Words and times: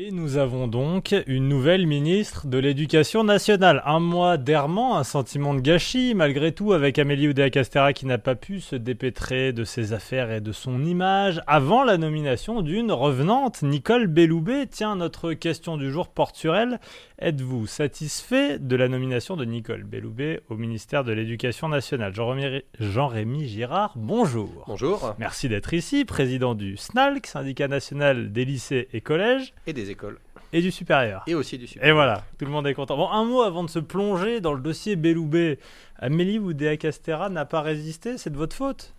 Et 0.00 0.12
nous 0.12 0.36
avons 0.36 0.68
donc 0.68 1.12
une 1.26 1.48
nouvelle 1.48 1.84
ministre 1.84 2.46
de 2.46 2.56
l'Éducation 2.56 3.24
nationale. 3.24 3.82
Un 3.84 3.98
mois 3.98 4.36
d'errement, 4.36 4.96
un 4.96 5.02
sentiment 5.02 5.54
de 5.54 5.60
gâchis, 5.60 6.14
malgré 6.14 6.52
tout, 6.52 6.72
avec 6.72 7.00
Amélie 7.00 7.26
Oudéa-Castera 7.26 7.92
qui 7.92 8.06
n'a 8.06 8.16
pas 8.16 8.36
pu 8.36 8.60
se 8.60 8.76
dépêtrer 8.76 9.52
de 9.52 9.64
ses 9.64 9.92
affaires 9.92 10.30
et 10.30 10.40
de 10.40 10.52
son 10.52 10.84
image 10.84 11.42
avant 11.48 11.82
la 11.82 11.98
nomination 11.98 12.62
d'une 12.62 12.92
revenante, 12.92 13.62
Nicole 13.62 14.06
Belloubet. 14.06 14.68
Tiens, 14.68 14.94
notre 14.94 15.32
question 15.32 15.76
du 15.76 15.90
jour 15.90 16.06
porte 16.06 16.36
sur 16.36 16.54
elle. 16.54 16.78
Êtes-vous 17.20 17.66
satisfait 17.66 18.60
de 18.60 18.76
la 18.76 18.86
nomination 18.86 19.36
de 19.36 19.44
Nicole 19.44 19.82
Belloubet 19.82 20.42
au 20.48 20.54
ministère 20.54 21.02
de 21.02 21.10
l'Éducation 21.10 21.68
nationale? 21.68 22.14
Jean-Rémy 22.78 23.48
Girard, 23.48 23.94
bonjour. 23.96 24.62
Bonjour. 24.68 25.16
Merci 25.18 25.48
d'être 25.48 25.74
ici, 25.74 26.04
président 26.04 26.54
du 26.54 26.76
SNALC, 26.76 27.26
syndicat 27.26 27.66
national 27.66 28.30
des 28.30 28.44
lycées 28.44 28.86
et 28.92 29.00
collèges. 29.00 29.52
Et 29.66 29.72
des 29.72 29.87
écoles. 29.90 30.18
Et 30.52 30.62
du 30.62 30.70
supérieur. 30.70 31.22
Et 31.26 31.34
aussi 31.34 31.58
du 31.58 31.66
supérieur. 31.66 31.90
Et 31.90 31.92
voilà, 31.92 32.24
tout 32.38 32.44
le 32.44 32.50
monde 32.50 32.66
est 32.66 32.74
content. 32.74 32.96
Bon, 32.96 33.10
un 33.10 33.24
mot 33.24 33.42
avant 33.42 33.64
de 33.64 33.70
se 33.70 33.78
plonger 33.78 34.40
dans 34.40 34.54
le 34.54 34.60
dossier 34.60 34.96
Belloubet. 34.96 35.58
Amélie 35.98 36.38
Oudéa 36.38 36.76
Castera 36.76 37.28
n'a 37.28 37.44
pas 37.44 37.60
résisté, 37.60 38.16
c'est 38.16 38.30
de 38.30 38.36
votre 38.36 38.56
faute? 38.56 38.94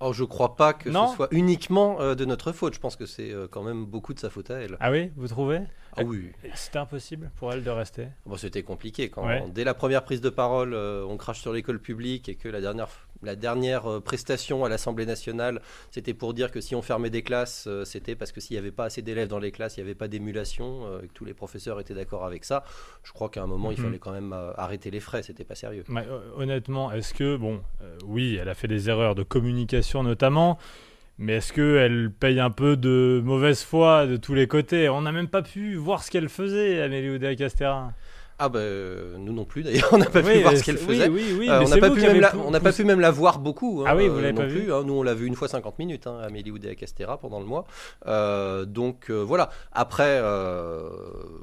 Oh, 0.00 0.12
je 0.12 0.24
crois 0.24 0.56
pas 0.56 0.72
que 0.72 0.90
ce 0.92 1.14
soit 1.14 1.28
uniquement 1.30 2.00
euh, 2.00 2.14
de 2.14 2.24
notre 2.24 2.52
faute. 2.52 2.74
Je 2.74 2.80
pense 2.80 2.96
que 2.96 3.06
c'est 3.06 3.30
euh, 3.30 3.46
quand 3.48 3.62
même 3.62 3.84
beaucoup 3.84 4.12
de 4.12 4.18
sa 4.18 4.30
faute 4.30 4.50
à 4.50 4.58
elle. 4.58 4.76
Ah 4.80 4.90
oui, 4.90 5.12
vous 5.16 5.28
trouvez? 5.28 5.60
Ah 5.96 6.02
oui. 6.04 6.32
C'était 6.54 6.78
impossible 6.78 7.30
pour 7.36 7.52
elle 7.52 7.62
de 7.62 7.70
rester 7.70 8.08
Bon, 8.26 8.36
c'était 8.36 8.62
compliqué. 8.62 9.10
Quand 9.10 9.26
dès 9.48 9.64
la 9.64 9.74
première 9.74 10.04
prise 10.04 10.20
de 10.20 10.30
parole, 10.30 10.74
euh, 10.74 11.04
on 11.08 11.16
crache 11.16 11.40
sur 11.40 11.52
l'école 11.52 11.80
publique 11.80 12.28
et 12.28 12.34
que 12.34 12.48
la 12.48 12.60
dernière 12.60 12.88
la 13.22 13.36
dernière 13.36 13.86
euh, 13.86 14.00
prestation 14.00 14.64
à 14.64 14.68
l'Assemblée 14.68 15.06
nationale, 15.06 15.60
c'était 15.90 16.14
pour 16.14 16.34
dire 16.34 16.50
que 16.50 16.60
si 16.60 16.74
on 16.74 16.82
fermait 16.82 17.10
des 17.10 17.22
classes, 17.22 17.66
euh, 17.66 17.84
c'était 17.84 18.14
parce 18.14 18.32
que 18.32 18.40
s'il 18.40 18.54
n'y 18.54 18.58
avait 18.58 18.72
pas 18.72 18.84
assez 18.84 19.02
d'élèves 19.02 19.28
dans 19.28 19.38
les 19.38 19.52
classes, 19.52 19.76
il 19.76 19.80
n'y 19.80 19.84
avait 19.84 19.94
pas 19.94 20.08
d'émulation, 20.08 20.86
euh, 20.86 21.02
et 21.02 21.08
que 21.08 21.12
tous 21.12 21.24
les 21.24 21.34
professeurs 21.34 21.80
étaient 21.80 21.94
d'accord 21.94 22.24
avec 22.24 22.44
ça. 22.44 22.64
Je 23.04 23.12
crois 23.12 23.28
qu'à 23.28 23.42
un 23.42 23.46
moment, 23.46 23.70
il 23.70 23.78
mhm. 23.78 23.84
fallait 23.84 23.98
quand 23.98 24.12
même 24.12 24.34
arrêter 24.56 24.90
les 24.90 25.00
frais, 25.00 25.22
c'était 25.22 25.44
pas 25.44 25.54
sérieux. 25.54 25.84
honnêtement, 26.36 26.92
est-ce 26.92 27.14
que, 27.14 27.36
bon, 27.36 27.62
oui, 28.06 28.36
elle 28.40 28.48
a 28.48 28.54
fait 28.54 28.68
des 28.68 28.88
erreurs 28.88 29.14
de 29.14 29.22
communication 29.22 30.02
notamment, 30.02 30.58
mais 31.18 31.34
est-ce 31.34 31.52
qu'elle 31.52 32.10
paye 32.10 32.40
un 32.40 32.50
peu 32.50 32.76
de 32.76 33.20
mauvaise 33.24 33.62
foi 33.62 34.06
de 34.06 34.16
tous 34.16 34.34
les 34.34 34.48
côtés? 34.48 34.88
On 34.88 35.02
n'a 35.02 35.12
même 35.12 35.28
pas 35.28 35.42
pu 35.42 35.74
voir 35.76 36.02
ce 36.02 36.10
qu'elle 36.10 36.28
faisait, 36.28 36.82
Amélie 36.82 37.10
Oudéa-Castéra. 37.10 37.92
Ah 38.38 38.48
ben 38.48 39.16
nous 39.18 39.32
non 39.32 39.44
plus 39.44 39.62
d'ailleurs, 39.62 39.88
on 39.92 39.98
n'a 39.98 40.06
pas 40.06 40.22
pu 40.22 40.40
voir 40.40 40.56
ce 40.56 40.62
qu'elle 40.62 40.78
faisait. 40.78 41.08
on 41.08 41.68
n'a 41.68 41.76
pas, 41.78 41.90
pu 41.90 42.00
même 42.00 42.20
la, 42.20 42.36
on 42.36 42.52
pas 42.52 42.72
pu 42.72 42.84
même 42.84 43.00
la 43.00 43.10
voir 43.10 43.38
beaucoup. 43.38 43.82
Hein, 43.82 43.84
ah 43.88 43.96
oui, 43.96 44.08
vous 44.08 44.16
l'avez 44.16 44.32
pas 44.32 44.46
vu. 44.46 44.72
Hein. 44.72 44.82
Nous 44.84 44.94
on 44.94 45.02
l'a 45.02 45.14
vu 45.14 45.26
une 45.26 45.36
fois 45.36 45.48
50 45.48 45.78
minutes, 45.78 46.06
hein, 46.06 46.18
Amélie 46.22 46.50
Oudéa 46.50 46.74
Castera 46.74 47.18
pendant 47.18 47.40
le 47.40 47.46
mois. 47.46 47.64
Euh, 48.06 48.64
donc 48.64 49.10
voilà. 49.10 49.50
Après, 49.72 50.20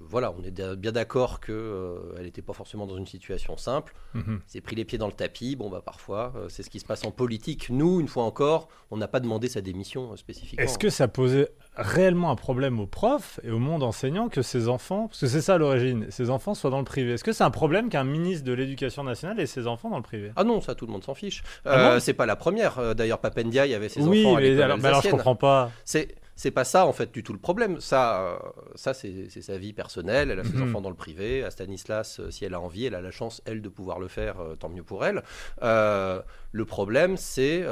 voilà, 0.07 0.33
on 0.37 0.43
est 0.43 0.75
bien 0.75 0.91
d'accord 0.91 1.39
que 1.39 2.13
elle 2.17 2.25
n'était 2.25 2.41
pas 2.41 2.53
forcément 2.53 2.87
dans 2.87 2.97
une 2.97 3.07
situation 3.07 3.57
simple. 3.57 3.93
Mm 4.13 4.37
s'est 4.47 4.61
pris 4.61 4.75
les 4.75 4.85
pieds 4.85 4.97
dans 4.97 5.07
le 5.07 5.13
tapis. 5.13 5.55
Bon 5.55 5.69
bah 5.69 5.81
parfois, 5.83 6.33
c'est 6.47 6.63
ce 6.63 6.69
qui 6.69 6.79
se 6.79 6.85
passe 6.85 7.05
en 7.05 7.11
politique. 7.11 7.69
Nous, 7.69 7.99
une 7.99 8.07
fois 8.07 8.23
encore, 8.23 8.67
on 8.91 8.97
n'a 8.97 9.07
pas 9.07 9.19
demandé 9.19 9.47
sa 9.47 9.61
démission 9.61 10.15
spécifiquement. 10.17 10.63
Est-ce 10.63 10.77
que 10.77 10.89
ça 10.89 11.07
posait 11.07 11.49
réellement 11.79 12.31
un 12.31 12.35
problème 12.35 12.79
aux 12.79 12.87
profs 12.87 13.39
et 13.43 13.51
au 13.51 13.59
monde 13.59 13.83
enseignant 13.83 14.29
que 14.29 14.41
ces 14.41 14.67
enfants, 14.67 15.07
parce 15.07 15.21
que 15.21 15.27
c'est 15.27 15.41
ça 15.41 15.57
l'origine, 15.57 16.07
ces 16.09 16.29
enfants 16.29 16.53
soient 16.53 16.69
dans 16.69 16.79
le 16.79 16.85
privé. 16.85 17.13
Est-ce 17.13 17.23
que 17.23 17.31
c'est 17.31 17.43
un 17.43 17.51
problème 17.51 17.89
qu'un 17.89 18.03
ministre 18.03 18.45
de 18.45 18.53
l'Éducation 18.53 19.03
nationale 19.03 19.39
ait 19.39 19.45
ses 19.45 19.67
enfants 19.67 19.89
dans 19.89 19.97
le 19.97 20.03
privé? 20.03 20.31
Ah 20.35 20.43
non, 20.43 20.61
ça 20.61 20.75
tout 20.75 20.85
le 20.85 20.91
monde 20.91 21.03
s'en 21.03 21.13
fiche. 21.13 21.43
Ah 21.65 21.93
euh, 21.93 21.99
c'est 21.99 22.13
pas 22.13 22.25
la 22.25 22.35
première. 22.35 22.79
Euh, 22.79 22.93
d'ailleurs, 22.93 23.19
Papendiaï 23.19 23.73
avait 23.73 23.89
ses 23.89 24.01
enfants 24.01 24.35
à 24.35 24.41
l'école 24.41 24.61
alors, 24.61 24.85
alors 24.85 25.01
je 25.01 25.09
comprends 25.09 25.35
pas. 25.35 25.71
C'est 25.85 26.15
c'est 26.35 26.51
pas 26.51 26.63
ça 26.63 26.85
en 26.85 26.93
fait 26.93 27.11
du 27.11 27.21
tout 27.21 27.33
le 27.33 27.39
problème. 27.39 27.81
Ça, 27.81 28.21
euh, 28.21 28.37
ça 28.75 28.93
c'est 28.93 29.29
sa 29.29 29.57
vie 29.57 29.73
personnelle. 29.73 30.31
Elle 30.31 30.39
a 30.39 30.43
ses 30.43 30.53
mhm. 30.53 30.69
enfants 30.69 30.81
dans 30.81 30.89
le 30.89 30.95
privé. 30.95 31.43
À 31.43 31.51
Stanislas, 31.51 32.21
si 32.29 32.45
elle 32.45 32.53
a 32.53 32.61
envie, 32.61 32.85
elle 32.85 32.95
a 32.95 33.01
la 33.01 33.11
chance 33.11 33.41
elle 33.45 33.61
de 33.61 33.69
pouvoir 33.69 33.99
le 33.99 34.07
faire. 34.07 34.35
tant 34.59 34.69
mieux 34.69 34.83
pour 34.83 35.05
elle. 35.05 35.23
le 35.61 36.65
problème, 36.65 37.17
c'est 37.17 37.65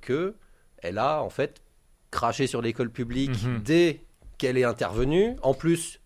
que 0.00 0.34
elle 0.82 0.98
a 0.98 1.22
en 1.22 1.30
fait 1.30 1.60
craché 2.10 2.46
sur 2.46 2.62
l'école 2.62 2.90
publique 2.90 3.42
mhm. 3.42 3.62
dès 3.64 4.00
qu'elle 4.38 4.58
est 4.58 4.64
intervenue. 4.64 5.36
En 5.42 5.54
plus, 5.54 6.00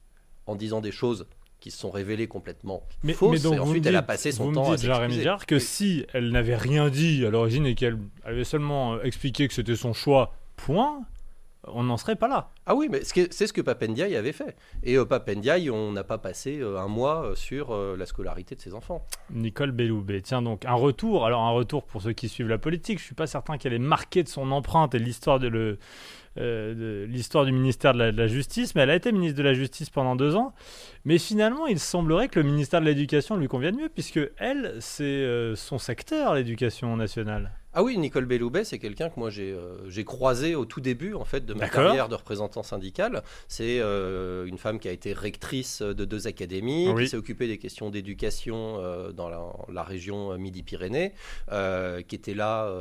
en 0.47 0.55
disant 0.55 0.81
des 0.81 0.93
choses 0.93 1.27
qui 1.61 1.71
se 1.71 1.79
sont 1.79 1.91
révélées 1.91 2.27
complètement 2.27 2.87
mais, 3.03 3.15
fausses. 3.15 3.43
donc 3.43 3.55
et 3.55 3.59
ensuite, 3.59 3.87
elle 3.87 3.97
a 3.97 4.03
passé 4.03 4.33
son 4.33 4.53
temps 4.53 4.73
à 4.73 4.77
s'excuser. 4.77 5.31
que 5.47 5.59
si 5.59 6.05
elle 6.13 6.31
n'avait 6.31 6.57
rien 6.57 6.91
dit 6.91 7.25
à 7.25 7.31
l'origine 7.31 7.65
et 7.65 7.75
qu'elle 7.75 7.99
avait 8.23 8.45
seulement 8.45 9.01
expliqué 9.01 9.49
que 9.49 9.55
c'était 9.55 9.77
son 9.77 9.95
choix, 9.95 10.35
point, 10.57 11.01
on 11.69 11.85
n'en 11.85 11.97
serait 11.97 12.17
pas 12.17 12.29
là. 12.29 12.51
Ah 12.67 12.75
oui, 12.75 12.89
mais 12.91 13.03
c'est 13.05 13.47
ce 13.47 13.53
que 13.53 13.61
Papendiaï 13.61 14.17
avait 14.17 14.33
fait. 14.33 14.57
Et 14.83 14.97
euh, 14.97 15.05
Papendiaï, 15.05 15.71
on 15.71 15.93
n'a 15.93 16.05
pas 16.05 16.19
passé 16.19 16.59
euh, 16.61 16.79
un 16.79 16.89
mois 16.89 17.25
euh, 17.25 17.35
sur 17.35 17.73
euh, 17.73 17.97
la 17.97 18.07
scolarité 18.07 18.55
de 18.55 18.61
ses 18.61 18.75
enfants. 18.75 19.05
Nicole 19.31 19.73
Belloubet, 19.73 20.21
tiens 20.23 20.43
donc, 20.43 20.65
un 20.65 20.75
retour, 20.75 21.27
alors 21.27 21.43
un 21.43 21.51
retour 21.51 21.85
pour 21.85 22.03
ceux 22.03 22.13
qui 22.13 22.29
suivent 22.29 22.49
la 22.49 22.59
politique, 22.59 22.99
je 22.99 23.05
suis 23.05 23.15
pas 23.15 23.27
certain 23.27 23.59
qu'elle 23.59 23.73
ait 23.73 23.79
marqué 23.79 24.23
de 24.23 24.29
son 24.29 24.51
empreinte 24.53 24.95
et 24.95 24.99
l'histoire 24.99 25.39
de 25.39 25.49
le, 25.49 25.79
euh, 26.37 27.07
l'histoire 27.07 27.45
du 27.45 27.53
ministère 27.53 27.95
de 27.95 27.99
la, 27.99 28.27
Justice, 28.27 28.75
mais 28.75 28.83
elle 28.83 28.91
a 28.91 28.97
été 28.97 29.13
ministre 29.13 29.39
de 29.39 29.43
la 29.45 29.55
Justice 29.55 29.91
pendant 29.91 30.17
deux 30.17 30.35
ans. 30.35 30.53
Mais 31.05 31.19
finalement, 31.19 31.67
il 31.67 31.79
semblerait 31.79 32.29
que 32.29 32.41
le 32.41 32.47
ministère 32.47 32.81
de 32.81 32.87
l'Éducation 32.87 33.37
lui 33.37 33.47
convienne 33.47 33.77
mieux, 33.77 33.89
puisque 33.89 34.21
elle, 34.39 34.75
c'est 34.81 35.05
euh, 35.05 35.55
son 35.55 35.79
secteur, 35.79 36.35
l'éducation 36.35 36.97
nationale. 36.97 37.53
Ah 37.75 37.83
oui, 37.83 37.99
Nicole 37.99 38.25
Belloubet, 38.25 38.65
c'est 38.65 38.79
quelqu'un 38.79 39.11
que 39.11 39.19
moi 39.19 39.31
j'ai 39.31 39.53
euh, 39.53 40.05
croisé 40.05 40.55
au 40.55 40.65
tout 40.65 40.81
début 40.81 41.15
en 41.15 41.25
fait 41.25 41.45
de 41.45 41.55
ma 41.55 41.69
carrière 41.69 42.09
de 42.09 42.15
représentant 42.15 42.63
syndical. 42.63 43.23
C'est 43.49 43.79
une 43.79 44.59
femme 44.59 44.79
qui 44.79 44.89
a 44.89 44.93
été 44.93 45.13
rectrice 45.13 45.83
de 45.83 46.05
deux 46.05 46.27
académies, 46.27 46.95
qui 46.97 47.09
s'est 47.09 47.17
occupée 47.17 47.47
des 47.47 47.59
questions 47.59 47.91
d'éducation 47.91 48.81
dans 49.13 49.29
la, 49.69 49.83
région 49.83 50.37
Midi-Pyrénées, 50.39 51.13
qui 51.51 52.15
était 52.15 52.35
là 52.35 52.73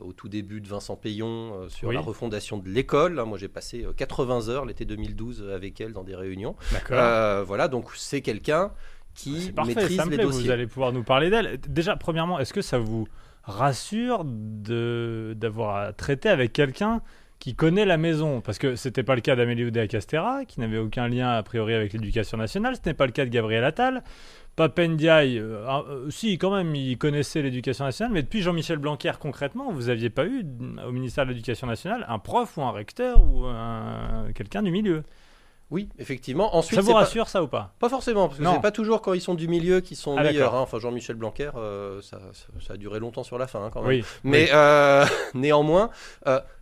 au 0.00 0.12
tout 0.12 0.28
début 0.28 0.60
de 0.60 0.68
Vincent 0.68 0.96
Payon 0.96 1.68
sur 1.68 1.92
la 1.92 2.00
refondation 2.00 2.58
de 2.58 2.68
l'école 2.68 3.16
moi, 3.24 3.38
j'ai 3.38 3.48
passé 3.48 3.86
80 3.96 4.48
euh, 4.48 4.52
heures 4.52 4.64
l'été 4.64 4.84
2012 4.84 5.50
avec 5.54 5.80
elle 5.80 5.92
dans 5.92 6.04
des 6.04 6.14
réunions. 6.14 6.56
Euh, 6.90 7.44
voilà, 7.46 7.68
donc 7.68 7.90
c'est 7.94 8.20
quelqu'un 8.20 8.72
qui 9.14 9.52
maîtrise 9.66 10.00
les 10.08 10.16
dossiers. 10.18 10.44
Vous 10.44 10.50
allez 10.50 10.66
pouvoir 10.66 10.92
nous 10.92 11.02
parler 11.02 11.30
d'elle. 11.30 11.58
Déjà, 11.68 11.96
premièrement, 11.96 12.38
est-ce 12.38 12.52
que 12.52 12.62
ça 12.62 12.78
vous 12.78 13.08
rassure 13.46 14.24
d'avoir 14.24 15.76
à 15.76 15.92
traiter 15.92 16.28
avec 16.28 16.52
quelqu'un 16.52 17.00
qui 17.38 17.54
connaît 17.54 17.84
la 17.84 17.96
maison, 17.96 18.40
parce 18.40 18.58
que 18.58 18.76
c'était 18.76 19.02
pas 19.02 19.14
le 19.14 19.20
cas 19.20 19.36
d'Amélie 19.36 19.64
Oudéa 19.64 19.86
Castera, 19.86 20.44
qui 20.46 20.58
n'avait 20.58 20.78
aucun 20.78 21.06
lien 21.06 21.30
a 21.30 21.42
priori 21.42 21.74
avec 21.74 21.92
l'éducation 21.92 22.38
nationale, 22.38 22.76
ce 22.76 22.88
n'est 22.88 22.94
pas 22.94 23.06
le 23.06 23.12
cas 23.12 23.24
de 23.24 23.30
Gabriel 23.30 23.64
Attal. 23.64 24.02
Papendiaï, 24.56 25.38
euh, 25.38 25.68
euh, 25.68 26.10
si 26.10 26.38
quand 26.38 26.50
même, 26.50 26.74
il 26.74 26.96
connaissait 26.96 27.42
l'éducation 27.42 27.84
nationale, 27.84 28.14
mais 28.14 28.22
depuis 28.22 28.40
Jean-Michel 28.40 28.78
Blanquer, 28.78 29.12
concrètement, 29.20 29.70
vous 29.70 29.88
n'aviez 29.88 30.08
pas 30.08 30.24
eu 30.24 30.46
au 30.86 30.92
ministère 30.92 31.26
de 31.26 31.30
l'Éducation 31.30 31.66
nationale 31.66 32.06
un 32.08 32.18
prof 32.18 32.56
ou 32.56 32.62
un 32.62 32.70
recteur 32.70 33.22
ou 33.22 33.44
quelqu'un 34.34 34.62
du 34.62 34.70
milieu 34.70 35.02
oui, 35.70 35.88
effectivement. 35.98 36.56
Ensuite, 36.56 36.80
ça 36.80 36.86
vous 36.86 36.92
rassure, 36.92 37.28
ça 37.28 37.42
ou 37.42 37.48
pas? 37.48 37.74
Pas 37.78 37.88
forcément, 37.88 38.28
parce 38.28 38.38
que 38.38 38.44
c'est 38.44 38.60
pas 38.60 38.70
toujours 38.70 39.02
quand 39.02 39.14
ils 39.14 39.20
sont 39.20 39.34
du 39.34 39.48
milieu 39.48 39.80
qu'ils 39.80 39.96
sont 39.96 40.16
ah, 40.16 40.22
meilleurs. 40.22 40.54
Hein. 40.54 40.60
Enfin, 40.60 40.78
Jean-Michel 40.78 41.16
Blanquer, 41.16 41.50
euh, 41.56 42.00
ça, 42.02 42.18
a 42.70 42.76
duré 42.76 43.00
longtemps 43.00 43.24
sur 43.24 43.38
la 43.38 43.46
fin, 43.46 43.64
hein, 43.64 43.70
quand 43.72 43.82
même. 43.82 44.02
Mais 44.22 44.50
néanmoins, 45.34 45.90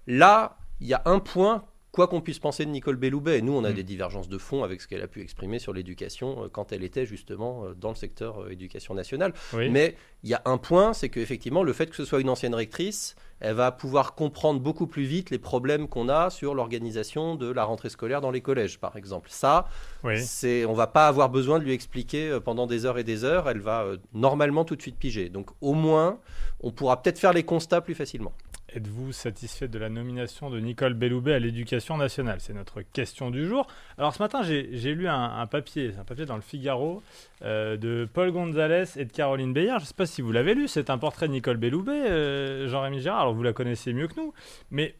là, 0.07 0.57
il 0.81 0.87
y 0.87 0.95
a 0.95 1.03
un 1.05 1.19
point 1.19 1.65
quoi 1.95 2.09
qu'on 2.09 2.21
puisse 2.21 2.41
penser 2.41 2.67
de 2.67 2.71
Nicole 2.71 2.97
Belloubet, 2.97 3.41
nous, 3.41 3.53
on 3.53 3.63
a 3.63 3.71
mm. 3.71 3.75
des 3.75 3.85
divergences 3.85 4.29
de 4.29 4.37
fond 4.37 4.65
avec 4.65 4.81
ce 4.81 4.89
qu'elle 4.89 5.01
a 5.01 5.07
pu 5.07 5.23
exprimer 5.23 5.61
sur 5.61 5.73
l'éducation 5.73 6.45
euh, 6.45 6.49
quand 6.51 6.73
elle 6.73 6.83
était 6.83 7.07
justement 7.07 7.65
euh, 7.65 7.75
dans 7.75 7.91
le 7.91 7.95
secteur 7.95 8.43
euh, 8.43 8.51
éducation 8.51 8.95
nationale. 8.95 9.33
Mais 9.53 9.95
il 10.25 10.31
y 10.31 10.35
a 10.35 10.43
un 10.45 10.59
point, 10.59 10.93
c'est 10.93 11.09
qu'effectivement, 11.09 11.63
le 11.63 11.73
fait 11.73 11.87
que 11.87 11.95
ce 11.95 12.05
soit 12.05 12.21
une 12.21 12.29
ancienne 12.29 12.55
rectrice, 12.55 13.15
elle 13.39 13.55
va 13.55 13.71
pouvoir 13.71 14.17
comprendre 14.17 14.59
beaucoup 14.59 14.89
plus 14.89 15.05
vite 15.05 15.31
les 15.31 15.39
problèmes 15.39 15.87
qu'on 15.87 16.09
a 16.09 16.31
sur 16.31 16.55
l'organisation 16.55 17.37
de 17.37 17.49
la 17.49 17.63
rentrée 17.63 17.91
scolaire 17.91 18.21
dans 18.21 18.33
les 18.33 18.41
collèges, 18.41 18.81
par 18.81 18.97
exemple. 18.97 19.29
Ça, 19.31 19.69
oui. 20.03 20.21
c'est, 20.21 20.65
on 20.65 20.73
va 20.73 20.89
pas 20.89 21.07
avoir 21.07 21.29
besoin 21.29 21.61
de 21.61 21.65
lui 21.65 21.73
expliquer 21.73 22.39
pendant 22.45 22.67
des 22.67 22.87
heures 22.87 22.99
et 22.99 23.05
des 23.05 23.23
heures. 23.23 23.49
Elle 23.49 23.61
va 23.61 23.87
normalement 24.13 24.65
tout 24.65 24.75
de 24.75 24.83
suite 24.83 24.97
piger. 24.97 25.29
Donc, 25.29 25.51
au 25.61 25.75
moins, 25.75 26.19
on 26.61 26.73
pourra 26.73 27.01
peut-être 27.01 27.21
faire 27.21 27.33
les 27.33 27.45
constats 27.45 27.83
plus 27.83 27.95
facilement. 27.95 28.33
Êtes-vous 28.75 29.13
satisfait 29.13 29.69
de 29.69 29.79
la 29.79 29.89
nomination 29.89 30.51
de 30.51 30.59
Nicole 30.59 30.95
Belloubet 30.95 31.33
à 31.35 31.39
l'éducation 31.39 31.97
nationale? 31.97 32.41
C'est 32.41 32.55
notre 32.55 32.83
question 32.83 33.31
du 33.31 33.47
jour. 33.47 33.69
Alors 33.99 34.13
ce 34.13 34.19
matin, 34.19 34.43
j'ai 34.43 34.95
lu 34.95 35.07
un, 35.07 35.47
papier, 35.47 35.93
un 35.97 36.03
papier 36.03 36.27
dans 36.27 36.35
le 36.35 36.43
Figaro 36.43 37.01
euh, 37.43 37.77
de 37.77 38.09
Paul 38.13 38.33
Gonzalez 38.33 38.87
et 38.97 39.05
de 39.05 39.13
Caroline 39.13 39.53
Beyer. 39.53 39.75
Je 39.77 39.83
ne 39.83 39.87
sais 39.87 39.95
pas 39.95 40.07
si 40.07 40.23
vous 40.23 40.33
l'avez 40.33 40.57
lu, 40.57 40.67
c'est 40.67 40.91
un 40.91 40.99
portrait 40.99 41.29
de 41.29 41.33
Nicole 41.33 41.57
Belloubet, 41.57 41.93
euh, 41.93 42.67
Jean-Rémy 42.67 42.99
Gérard. 43.01 43.21
Alors 43.21 43.35
vous 43.35 43.45
la 43.45 43.53
connaissez 43.53 43.93
mieux 43.93 44.09
que 44.09 44.17
nous, 44.17 44.35
mais 44.73 44.97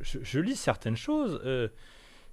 je, 0.00 0.38
lis 0.38 0.54
certaines 0.54 0.96
choses. 0.96 1.40
Euh, 1.44 1.66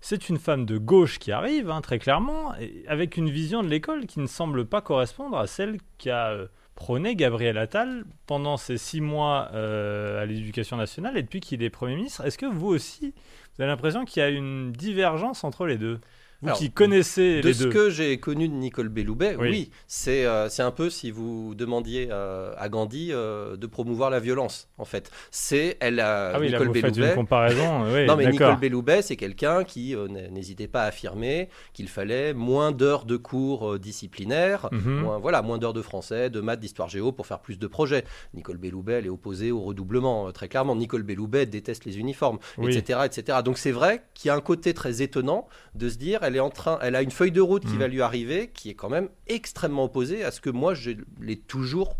c'est 0.01 0.29
une 0.29 0.37
femme 0.37 0.67
de 0.67 0.77
gauche 0.77 1.17
qui 1.17 1.31
arrive, 1.31 1.71
hein, 1.71 1.81
très 1.81 1.97
clairement, 1.97 2.53
avec 2.87 3.17
une 3.17 3.31
vision 3.31 3.63
de 3.63 3.69
l'école 3.69 4.05
qui 4.05 4.19
ne 4.19 4.27
semble 4.27 4.67
pas 4.67 4.81
correspondre 4.81 5.35
à 5.35 5.47
celle 5.47 5.79
qui 5.97 6.11
a 6.11 6.47
prôné 6.79 7.17
Gabriel 7.17 7.57
Attal 7.57 8.05
pendant 8.25 8.55
ces 8.55 8.77
six 8.77 9.01
mois 9.01 9.49
euh, 9.53 10.23
à 10.23 10.25
l'éducation 10.25 10.77
nationale 10.77 11.17
et 11.17 11.21
depuis 11.21 11.41
qu'il 11.41 11.61
est 11.61 11.69
Premier 11.69 11.97
ministre. 11.97 12.25
Est-ce 12.25 12.37
que 12.37 12.45
vous 12.45 12.67
aussi, 12.67 13.13
vous 13.53 13.61
avez 13.61 13.69
l'impression 13.69 14.05
qu'il 14.05 14.21
y 14.21 14.25
a 14.25 14.29
une 14.29 14.71
divergence 14.71 15.43
entre 15.43 15.65
les 15.65 15.77
deux? 15.77 15.99
Vous 16.41 16.53
qui 16.53 16.71
connaissez 16.71 17.41
de 17.41 17.47
les 17.47 17.53
ce 17.53 17.65
que 17.65 17.89
j'ai 17.89 18.17
connu 18.19 18.47
de 18.47 18.53
Nicole 18.53 18.89
Belloubet, 18.89 19.35
oui, 19.37 19.71
c'est 19.87 20.25
c'est 20.49 20.63
un 20.63 20.71
peu 20.71 20.89
si 20.89 21.11
vous 21.11 21.55
demandiez 21.55 22.11
à 22.11 22.69
Gandhi 22.69 23.09
de 23.09 23.65
promouvoir 23.67 24.09
la 24.09 24.19
violence, 24.19 24.69
en 24.77 24.85
fait. 24.85 25.11
C'est 25.31 25.77
elle 25.79 25.99
a 25.99 26.35
ah 26.35 26.39
oui, 26.39 26.47
Nicole 26.47 26.73
là, 26.73 26.89
vous 26.89 27.01
une 27.01 27.15
comparaison. 27.15 27.83
oui, 27.93 28.05
non, 28.05 28.15
mais 28.15 28.31
Nicole 28.31 28.57
Belloubet, 28.57 29.01
c'est 29.01 29.15
quelqu'un 29.15 29.63
qui 29.63 29.95
n'hésitait 30.31 30.67
pas 30.67 30.83
à 30.83 30.87
affirmer 30.87 31.49
qu'il 31.73 31.89
fallait 31.89 32.33
moins 32.33 32.71
d'heures 32.71 33.05
de 33.05 33.17
cours 33.17 33.79
disciplinaires, 33.79 34.69
mhm. 34.71 35.01
moins, 35.01 35.17
voilà, 35.19 35.41
moins 35.41 35.57
d'heures 35.57 35.73
de 35.73 35.81
français, 35.81 36.29
de 36.29 36.39
maths, 36.39 36.59
d'histoire 36.59 36.89
géo 36.89 37.11
pour 37.11 37.27
faire 37.27 37.39
plus 37.39 37.59
de 37.59 37.67
projets. 37.67 38.03
Nicole 38.33 38.57
Belloubet, 38.57 38.93
elle 38.93 39.05
est 39.05 39.09
opposée 39.09 39.51
au 39.51 39.61
redoublement, 39.61 40.31
très 40.31 40.47
clairement. 40.47 40.75
Nicole 40.75 41.03
Belloubet 41.03 41.45
déteste 41.45 41.85
les 41.85 41.97
uniformes, 41.97 42.39
etc., 42.61 43.01
etc. 43.05 43.39
Donc 43.43 43.57
c'est 43.57 43.71
vrai 43.71 44.03
qu'il 44.13 44.29
y 44.29 44.31
a 44.31 44.35
un 44.35 44.41
côté 44.41 44.73
très 44.73 45.01
étonnant 45.01 45.47
de 45.75 45.89
se 45.89 45.97
dire, 45.97 46.23
elle 46.29 46.35
est 46.35 46.39
en 46.39 46.49
train, 46.49 46.79
elle 46.81 46.95
a 46.95 47.01
une 47.01 47.11
feuille 47.11 47.31
de 47.31 47.41
route 47.41 47.65
qui 47.65 47.73
mm. 47.73 47.79
va 47.79 47.87
lui 47.87 48.01
arriver, 48.01 48.49
qui 48.53 48.69
est 48.69 48.75
quand 48.75 48.89
même 48.89 49.09
extrêmement 49.27 49.85
opposée 49.85 50.23
à 50.23 50.31
ce 50.31 50.39
que 50.39 50.49
moi 50.49 50.73
je 50.73 50.91
l'ai 51.19 51.37
toujours 51.37 51.97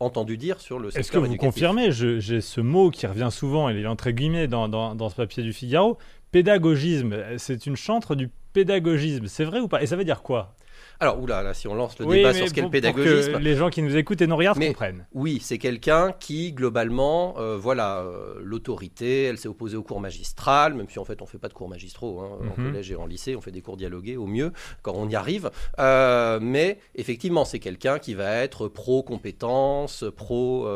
entendu 0.00 0.36
dire 0.36 0.60
sur 0.60 0.78
le 0.78 0.96
Est-ce 0.96 1.12
que 1.12 1.18
vous 1.18 1.36
confirmez 1.36 1.92
J'ai 1.92 2.40
ce 2.40 2.60
mot 2.60 2.90
qui 2.90 3.06
revient 3.06 3.28
souvent, 3.30 3.68
il 3.68 3.78
est 3.78 3.86
entre 3.86 4.10
guillemets 4.10 4.48
dans, 4.48 4.68
dans, 4.68 4.94
dans 4.94 5.08
ce 5.08 5.14
papier 5.14 5.42
du 5.42 5.52
Figaro. 5.52 5.98
Pédagogisme, 6.32 7.14
c'est 7.38 7.66
une 7.66 7.76
chantre 7.76 8.14
du 8.14 8.30
pédagogisme. 8.52 9.26
C'est 9.26 9.44
vrai 9.44 9.60
ou 9.60 9.68
pas? 9.68 9.82
Et 9.82 9.86
ça 9.86 9.96
veut 9.96 10.04
dire 10.04 10.22
quoi? 10.22 10.54
Alors, 10.98 11.20
oula, 11.20 11.42
là, 11.42 11.52
si 11.52 11.68
on 11.68 11.74
lance 11.74 11.98
le 11.98 12.06
débat 12.06 12.32
sur 12.32 12.48
ce 12.48 12.54
qu'est 12.54 12.62
le 12.62 12.70
pédagogisme. 12.70 13.32
Pour 13.32 13.40
que 13.40 13.44
les 13.44 13.54
gens 13.54 13.68
qui 13.68 13.82
nous 13.82 13.96
écoutent 13.96 14.22
et 14.22 14.26
nous 14.26 14.36
regardent 14.36 14.64
comprennent. 14.64 15.06
Oui, 15.12 15.40
c'est 15.42 15.58
quelqu'un 15.58 16.12
qui, 16.18 16.52
globalement, 16.52 17.34
euh, 17.38 17.58
voilà, 17.58 17.98
euh, 17.98 18.36
l'autorité, 18.42 19.24
elle 19.24 19.36
s'est 19.36 19.48
opposée 19.48 19.76
au 19.76 19.82
cours 19.82 20.00
magistral, 20.00 20.74
même 20.74 20.88
si 20.88 20.98
en 20.98 21.04
fait 21.04 21.20
on 21.20 21.26
fait 21.26 21.38
pas 21.38 21.48
de 21.48 21.54
cours 21.54 21.68
magistraux 21.68 22.20
hein, 22.20 22.38
en 22.40 22.60
mhm. 22.60 22.68
collège 22.68 22.90
et 22.90 22.96
en 22.96 23.06
lycée, 23.06 23.36
on 23.36 23.40
fait 23.40 23.50
des 23.50 23.60
cours 23.60 23.76
dialogués 23.76 24.16
au 24.16 24.26
mieux 24.26 24.52
quand 24.82 24.94
on 24.94 25.08
y 25.08 25.14
arrive. 25.14 25.50
Euh, 25.78 26.38
mais 26.40 26.78
effectivement, 26.94 27.44
c'est 27.44 27.58
quelqu'un 27.58 27.98
qui 27.98 28.14
va 28.14 28.36
être 28.36 28.68
pro 28.68 29.02
compétences, 29.02 30.04
pro, 30.16 30.66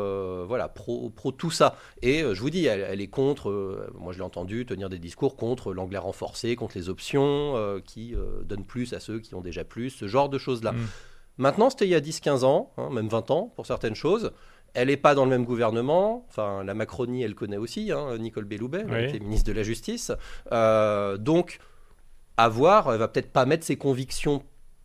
voilà, 0.46 0.68
pro, 0.68 1.08
pro 1.10 1.32
tout 1.32 1.50
ça. 1.50 1.76
Et 2.02 2.20
je 2.20 2.40
vous 2.40 2.50
dis, 2.50 2.66
elle, 2.66 2.86
elle 2.88 3.00
est 3.00 3.06
contre. 3.06 3.90
moi, 3.98 4.12
je 4.12 4.18
l'ai 4.18 4.24
entendu 4.24 4.66
tenir 4.66 4.88
des 4.90 4.98
discours 4.98 5.36
contre 5.36 5.72
l'anglais 5.72 5.98
renforcé, 5.98 6.56
contre 6.56 6.76
les 6.76 6.88
options 6.88 7.80
qui 7.86 8.14
donnent 8.44 8.64
plus 8.64 8.92
à 8.92 9.00
ceux 9.00 9.20
qui 9.20 9.34
ont 9.34 9.40
déjà 9.40 9.64
plus. 9.64 9.90
Ce 9.90 10.08
genre 10.10 10.28
de 10.28 10.38
choses-là. 10.38 10.72
Mm. 10.72 10.86
Maintenant, 11.38 11.70
c'était 11.70 11.86
il 11.86 11.90
y 11.90 11.94
a 11.94 12.00
10-15 12.00 12.44
ans, 12.44 12.70
hein, 12.76 12.90
même 12.92 13.08
20 13.08 13.30
ans 13.30 13.52
pour 13.56 13.66
certaines 13.66 13.94
choses. 13.94 14.32
Elle 14.74 14.88
n'est 14.88 14.98
pas 14.98 15.14
dans 15.14 15.24
le 15.24 15.30
même 15.30 15.44
gouvernement. 15.44 16.26
Enfin, 16.28 16.62
la 16.64 16.74
Macronie, 16.74 17.22
elle 17.22 17.34
connaît 17.34 17.56
aussi, 17.56 17.90
hein, 17.90 18.18
Nicole 18.18 18.44
Belloubet, 18.44 18.84
qui 18.84 19.16
est 19.16 19.20
ministre 19.20 19.48
de 19.48 19.56
la 19.56 19.62
Justice. 19.62 20.12
Euh, 20.52 21.16
donc, 21.16 21.58
à 22.36 22.48
voir, 22.48 22.92
elle 22.92 22.98
va 22.98 23.08
peut-être 23.08 23.32
pas 23.32 23.46
mettre 23.46 23.64
ses 23.64 23.76
convictions 23.76 24.42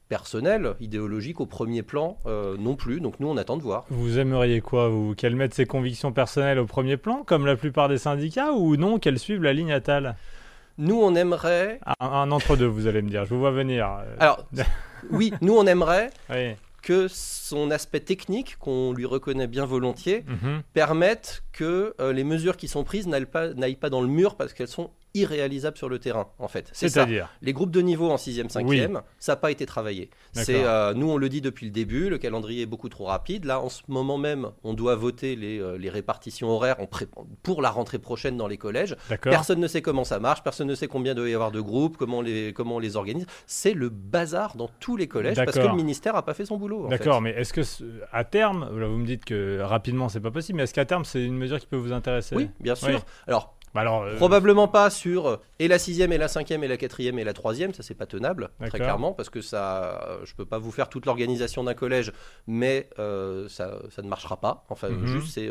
personnelles, 0.08 0.76
idéologiques 0.80 1.42
au 1.42 1.46
premier 1.46 1.84
plan 1.84 2.20
euh, 2.26 2.58
non 2.58 2.76
plus. 2.76 3.02
Donc 3.02 3.20
nous, 3.20 3.28
on 3.28 3.38
attend 3.38 3.58
de 3.58 3.64
voir. 3.64 3.86
Vous 3.90 4.20
aimeriez 4.20 4.62
quoi, 4.62 4.90
vous 4.90 5.16
Qu'elle 5.16 5.36
mette 5.36 5.54
ses 5.54 5.66
convictions 5.66 6.12
personnelles 6.12 6.60
au 6.60 6.66
premier 6.66 6.98
plan, 6.98 7.24
comme 7.24 7.46
la 7.46 7.56
plupart 7.56 7.90
des 7.90 7.98
syndicats, 7.98 8.54
ou 8.54 8.78
non, 8.78 9.00
qu'elle 9.00 9.20
suive 9.20 9.42
la 9.44 9.54
ligne 9.54 9.72
Attal? 9.72 10.16
Nous, 10.78 11.00
on 11.02 11.16
aimerait... 11.16 11.80
Un, 12.00 12.32
entre-deux, 12.32 12.66
vous 12.66 12.88
allez 12.88 13.02
me 13.02 13.10
dire. 13.10 13.26
Je 13.26 13.34
vous 13.34 13.40
vois 13.40 13.52
venir. 13.52 13.88
Alors... 14.20 14.46
oui, 15.10 15.34
nous 15.42 15.56
on 15.56 15.66
aimerait 15.66 16.10
que 16.82 17.08
son 17.08 17.72
aspect 17.72 18.00
technique, 18.00 18.58
qu'on 18.60 18.94
lui 18.94 19.06
reconnaît 19.06 19.48
bien 19.48 19.66
volontiers, 19.66 20.24
mhm. 20.28 20.62
permette 20.74 21.44
que 21.52 21.96
euh, 22.00 22.14
les 22.14 22.24
mesures 22.24 22.58
qui 22.58 22.68
sont 22.68 22.84
prises 22.84 23.08
n'aillent 23.08 23.26
pas, 23.26 23.50
pas 23.80 23.90
dans 23.90 24.02
le 24.02 24.08
mur 24.08 24.36
parce 24.36 24.54
qu'elles 24.54 24.68
sont 24.68 24.92
irréalisable 25.16 25.78
sur 25.78 25.90
le 25.90 25.98
terrain, 26.00 26.28
en 26.40 26.48
fait. 26.48 26.70
C'est 26.74 26.90
ça. 26.90 27.08
Les 27.42 27.54
groupes 27.54 27.72
de 27.72 27.82
niveau 27.82 28.12
en 28.12 28.18
6e, 28.18 28.52
5e, 28.52 29.02
ça 29.18 29.32
n'a 29.32 29.36
pas 29.38 29.52
été 29.52 29.66
travaillé. 29.66 30.10
C'est, 30.34 30.64
euh, 30.64 30.94
nous, 30.94 31.10
on 31.10 31.18
le 31.18 31.30
dit 31.30 31.42
depuis 31.42 31.66
le 31.66 31.72
début, 31.72 32.10
le 32.10 32.18
calendrier 32.18 32.64
est 32.64 32.68
beaucoup 32.68 32.90
trop 32.90 33.06
rapide. 33.06 33.46
Là, 33.46 33.60
en 33.60 33.70
ce 33.70 33.82
moment 33.88 34.18
même, 34.18 34.52
on 34.64 34.74
doit 34.74 34.96
voter 34.96 35.36
les, 35.36 35.60
euh, 35.60 35.78
les 35.78 35.90
répartitions 35.90 36.50
horaires 36.50 36.80
en 36.80 36.88
pour 37.44 37.62
la 37.62 37.70
rentrée 37.70 38.00
prochaine 38.00 38.38
dans 38.38 38.48
les 38.48 38.58
collèges. 38.58 38.96
Personne 39.22 39.60
ne 39.60 39.68
sait 39.68 39.82
comment 39.82 40.04
ça 40.04 40.20
marche, 40.20 40.44
personne 40.44 40.68
ne 40.68 40.76
sait 40.76 40.88
combien 40.88 41.16
doit 41.16 41.30
y 41.30 41.34
avoir 41.34 41.52
de 41.52 41.62
groupes, 41.62 41.98
comment 41.98 42.22
les, 42.22 42.54
comment 42.54 42.78
on 42.78 42.80
les 42.80 42.96
organise. 42.96 43.26
C'est 43.46 43.74
le 43.74 43.90
bazar 43.90 44.56
dans 44.56 44.70
tous 44.80 44.98
les 44.98 45.08
collèges 45.08 45.38
parce 45.38 45.58
que 45.58 45.68
le 45.68 45.76
ministère 45.76 46.14
n'a 46.14 46.22
pas 46.22 46.34
fait 46.34 46.46
son 46.46 46.58
boulot. 46.58 46.88
D'accord, 46.90 47.22
mais 47.22 47.32
est-ce 47.32 47.54
que 47.54 47.62
à 48.12 48.24
terme, 48.24 48.68
vous 48.72 48.98
me 48.98 49.06
dites 49.06 49.26
que 49.26 49.60
rapidement 49.62 50.10
c'est 50.10 50.20
pas 50.20 50.32
possible, 50.32 50.58
mais 50.58 50.64
est-ce 50.64 50.74
qu'à 50.74 50.86
terme 50.86 51.06
c'est 51.06 51.24
une 51.24 51.38
mesure 51.38 51.60
qui 51.60 51.68
peut 51.68 51.76
vous 51.76 51.94
intéresser? 51.94 52.36
Oui, 52.36 52.50
bien 52.60 52.76
sûr. 52.76 53.04
Alors, 53.28 53.55
bah 53.76 53.84
euh, 53.84 54.16
Probablement 54.16 54.70
pas 54.70 54.90
sur 54.90 55.28
euh, 55.28 55.38
et 55.60 55.68
la 55.68 55.78
sixième 55.78 56.14
et 56.14 56.18
la 56.18 56.30
cinquième 56.30 56.64
et 56.64 56.68
la 56.70 56.78
quatrième 56.78 57.20
et 57.20 57.26
la 57.26 57.34
troisième, 57.34 57.74
ça 57.74 57.84
c'est 57.84 57.94
pas 57.94 58.06
tenable 58.06 58.50
très 58.68 58.80
clairement 58.80 59.12
parce 59.12 59.30
que 59.30 59.42
ça, 59.42 60.02
euh, 60.08 60.18
je 60.24 60.34
peux 60.34 60.46
pas 60.46 60.60
vous 60.60 60.72
faire 60.72 60.88
toute 60.88 61.06
l'organisation 61.06 61.62
d'un 61.66 61.74
collège, 61.74 62.14
mais 62.48 62.90
ça, 62.96 63.80
ça, 63.90 64.02
ne 64.02 64.08
marchera 64.08 64.38
pas. 64.38 64.64
Enfin, 64.70 64.90
mhm. 64.90 65.06
juste 65.06 65.34
c'est 65.34 65.50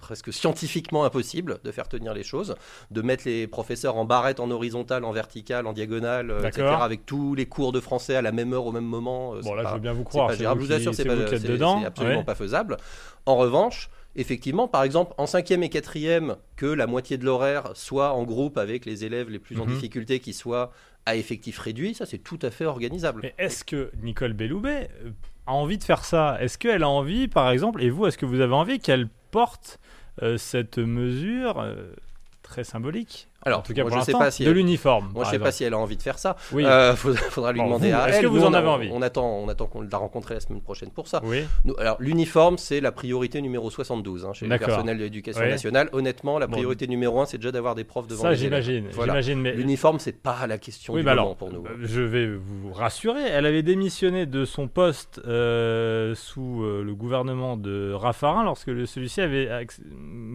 presque 0.00 0.32
scientifiquement 0.32 1.04
impossible 1.04 1.60
de 1.62 1.70
faire 1.70 1.88
tenir 1.88 2.12
les 2.12 2.24
choses, 2.24 2.56
de 2.90 3.02
mettre 3.02 3.22
les 3.26 3.46
professeurs 3.46 3.96
en 3.96 4.04
barrette, 4.04 4.40
en 4.40 4.50
horizontale, 4.50 5.04
en 5.04 5.12
verticale, 5.12 5.66
en 5.66 5.72
diagonale, 5.72 6.34
etc. 6.44 6.64
Avec 6.80 7.06
tous 7.06 7.36
les 7.36 7.46
cours 7.46 7.70
de 7.70 7.78
français 7.78 8.16
à 8.16 8.22
la 8.22 8.32
même 8.32 8.52
heure 8.52 8.66
au 8.66 8.72
même 8.72 8.84
moment. 8.84 9.36
Bon 9.42 9.54
là, 9.54 9.62
je 9.68 9.74
veux 9.74 9.80
bien 9.80 9.92
vous 9.92 10.04
croire. 10.04 10.32
je 10.32 10.44
vous 10.44 10.72
assure, 10.72 10.94
c'est 10.94 11.08
absolument 11.08 12.24
pas 12.24 12.34
faisable. 12.34 12.78
En 13.26 13.36
revanche 13.36 13.90
effectivement, 14.16 14.68
par 14.68 14.82
exemple, 14.82 15.14
en 15.18 15.26
cinquième 15.26 15.62
et 15.62 15.68
quatrième, 15.68 16.36
que 16.56 16.66
la 16.66 16.86
moitié 16.86 17.18
de 17.18 17.24
l'horaire 17.24 17.70
soit 17.74 18.12
en 18.12 18.24
groupe 18.24 18.58
avec 18.58 18.84
les 18.84 19.04
élèves 19.04 19.30
les 19.30 19.38
plus 19.38 19.58
en 19.60 19.66
mhm. 19.66 19.74
difficulté 19.74 20.20
qui 20.20 20.32
soient 20.32 20.72
à 21.06 21.16
effectif 21.16 21.58
réduit, 21.58 21.94
ça 21.94 22.06
c'est 22.06 22.18
tout 22.18 22.38
à 22.42 22.50
fait 22.50 22.66
organisable. 22.66 23.20
Mais 23.22 23.34
est-ce 23.38 23.64
que 23.64 23.90
Nicole 24.02 24.32
Belloubet 24.32 24.90
euh, 25.04 25.10
a 25.46 25.52
envie 25.52 25.78
de 25.78 25.84
faire 25.84 26.04
ça? 26.04 26.36
Est-ce 26.40 26.58
qu'elle 26.58 26.82
a 26.82 26.88
envie, 26.88 27.28
par 27.28 27.50
exemple, 27.50 27.82
et 27.82 27.90
vous, 27.90 28.06
est-ce 28.06 28.18
que 28.18 28.26
vous 28.26 28.40
avez 28.40 28.54
envie 28.54 28.78
qu'elle 28.78 29.08
porte 29.30 29.80
euh, 30.22 30.36
cette 30.36 30.78
mesure 30.78 31.58
euh, 31.60 31.94
très 32.42 32.64
symbolique? 32.64 33.29
Alors, 33.42 33.60
en 33.60 33.62
tout 33.62 33.72
cas, 33.72 33.84
je 33.90 34.00
sais 34.00 34.12
pas 34.12 34.30
si 34.30 34.44
de 34.44 34.50
l'uniforme. 34.50 35.10
Moi, 35.14 35.24
je 35.24 35.30
sais 35.30 35.38
pas 35.38 35.52
si 35.52 35.64
elle 35.64 35.72
a 35.74 35.78
envie 35.78 35.96
de 35.96 36.02
faire 36.02 36.18
ça. 36.18 36.36
Oui. 36.52 36.64
Euh, 36.66 36.94
faudra, 36.96 37.52
lui 37.52 37.60
demander 37.60 37.92
à 37.92 38.08
elle. 38.08 38.14
Est-ce 38.14 38.22
que 38.22 38.26
vous 38.26 38.44
en 38.44 38.52
avez 38.52 38.68
envie 38.68 38.90
On 38.92 39.02
attend, 39.02 39.26
on 39.26 39.48
attend 39.48 39.66
qu'on 39.66 39.80
la 39.80 39.96
rencontre 39.96 40.32
la 40.34 40.40
semaine 40.40 40.60
prochaine 40.60 40.90
pour 40.90 41.08
ça. 41.08 41.22
Oui. 41.24 41.44
alors, 41.78 41.96
l'uniforme, 42.00 42.58
c'est 42.58 42.80
la 42.80 42.92
priorité 42.92 43.40
numéro 43.40 43.70
72 43.70 44.26
hein, 44.26 44.32
chez 44.32 44.46
le 44.46 44.58
personnel 44.58 44.98
de 44.98 45.04
l'éducation 45.04 45.44
nationale. 45.44 45.88
Honnêtement, 45.92 46.38
la 46.38 46.48
priorité 46.48 46.86
numéro 46.86 47.20
1, 47.20 47.26
c'est 47.26 47.38
déjà 47.38 47.52
d'avoir 47.52 47.74
des 47.74 47.84
profs 47.84 48.06
devant 48.06 48.22
ça, 48.22 48.34
j'imagine. 48.34 48.88
J'imagine. 48.92 49.40
Mais 49.40 49.52
l'uniforme, 49.52 49.98
c'est 49.98 50.20
pas 50.20 50.46
la 50.46 50.58
question 50.58 50.94
du 50.94 51.02
moment 51.02 51.34
pour 51.34 51.50
nous. 51.50 51.64
Je 51.82 52.02
vais 52.02 52.26
vous 52.26 52.72
rassurer. 52.72 53.22
Elle 53.22 53.46
avait 53.46 53.62
démissionné 53.62 54.26
de 54.26 54.44
son 54.44 54.68
poste 54.68 55.20
euh, 55.26 56.14
sous 56.14 56.62
euh, 56.62 56.82
le 56.84 56.94
gouvernement 56.94 57.56
de 57.56 57.92
Raffarin 57.92 58.44
lorsque 58.44 58.70
celui-ci 58.86 59.20
avait 59.20 59.48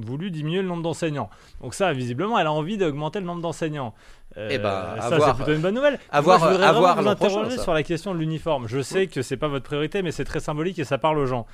voulu 0.02 0.32
diminuer 0.32 0.62
le 0.62 0.68
nombre 0.68 0.84
d'enseignants. 0.84 1.30
Donc 1.62 1.74
ça, 1.74 1.94
visiblement, 1.94 2.40
elle 2.40 2.48
a 2.48 2.52
envie 2.52 2.78
d'augmenter 2.96 3.20
le 3.20 3.26
nombre 3.26 3.42
d'enseignants. 3.42 3.94
Euh, 4.38 4.50
eh 4.52 4.58
ben, 4.58 4.96
ça, 5.00 5.20
c'est 5.20 5.34
plutôt 5.36 5.54
une 5.54 5.62
bonne 5.62 5.76
nouvelle. 5.76 6.00
Avoir, 6.10 6.40
Moi, 6.40 6.48
je 6.48 6.54
voudrais 6.54 6.68
avoir 6.68 7.02
vous 7.02 7.08
interroger 7.08 7.58
sur 7.58 7.74
la 7.74 7.84
question 7.84 8.14
de 8.14 8.20
l'uniforme. 8.20 8.68
Je 8.68 8.82
sais 8.82 9.08
que 9.08 9.22
c'est 9.22 9.38
pas 9.38 9.48
votre 9.48 9.66
priorité, 9.66 10.02
mais 10.02 10.12
c'est 10.12 10.26
très 10.26 10.40
symbolique 10.40 10.80
et 10.80 10.84
ça 10.84 10.98
parle 10.98 11.18
aux 11.18 11.26
gens. 11.26 11.46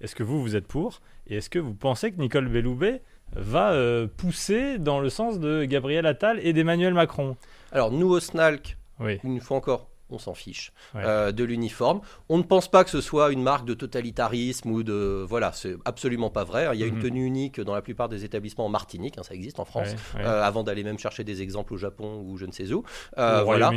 Est-ce 0.00 0.14
que 0.14 0.22
vous, 0.22 0.40
vous 0.40 0.56
êtes 0.56 0.66
pour? 0.66 1.00
Et 1.26 1.36
est-ce 1.36 1.50
que 1.50 1.58
vous 1.58 1.74
pensez 1.74 2.12
que 2.12 2.20
Nicole 2.20 2.48
Belloubet 2.48 3.02
va 3.34 3.72
euh, 3.72 4.06
pousser 4.16 4.78
dans 4.78 5.00
le 5.00 5.10
sens 5.10 5.38
de 5.38 5.64
Gabriel 5.64 6.06
Attal 6.06 6.38
et 6.42 6.52
d'Emmanuel 6.52 6.94
Macron? 6.94 7.36
Alors, 7.72 7.92
nous, 7.92 8.08
au 8.08 8.20
SNALC, 8.20 8.76
oui. 8.98 9.18
une 9.24 9.40
fois 9.40 9.58
encore, 9.58 9.89
on 10.12 10.18
s'en 10.18 10.34
fiche 10.34 10.72
euh, 10.94 11.32
de 11.32 11.44
l'uniforme. 11.44 12.00
On 12.28 12.38
ne 12.38 12.42
pense 12.42 12.70
pas 12.70 12.84
que 12.84 12.90
ce 12.90 13.00
soit 13.00 13.32
une 13.32 13.42
marque 13.42 13.64
de 13.64 13.74
totalitarisme 13.74 14.70
ou 14.70 14.82
de 14.82 15.24
voilà, 15.28 15.52
c'est 15.52 15.76
absolument 15.84 16.30
pas 16.30 16.44
vrai. 16.44 16.68
Il 16.74 16.80
y 16.80 16.82
a 16.82 16.86
une 16.86 16.96
mhm. 16.96 17.02
tenue 17.02 17.24
unique 17.24 17.60
dans 17.60 17.74
la 17.74 17.82
plupart 17.82 18.08
des 18.08 18.24
établissements 18.24 18.66
en 18.66 18.70
Martinique, 18.70 19.18
hein, 19.18 19.22
ça 19.22 19.34
existe 19.34 19.60
en 19.60 19.64
France, 19.64 19.94
euh, 20.16 20.42
avant 20.42 20.62
d'aller 20.62 20.84
même 20.84 20.98
chercher 20.98 21.24
des 21.24 21.42
exemples 21.42 21.74
au 21.74 21.78
Japon 21.78 22.22
ou 22.26 22.36
je 22.36 22.46
ne 22.46 22.52
sais 22.52 22.72
où, 22.72 22.84
euh, 23.18 23.42
voilà, 23.42 23.72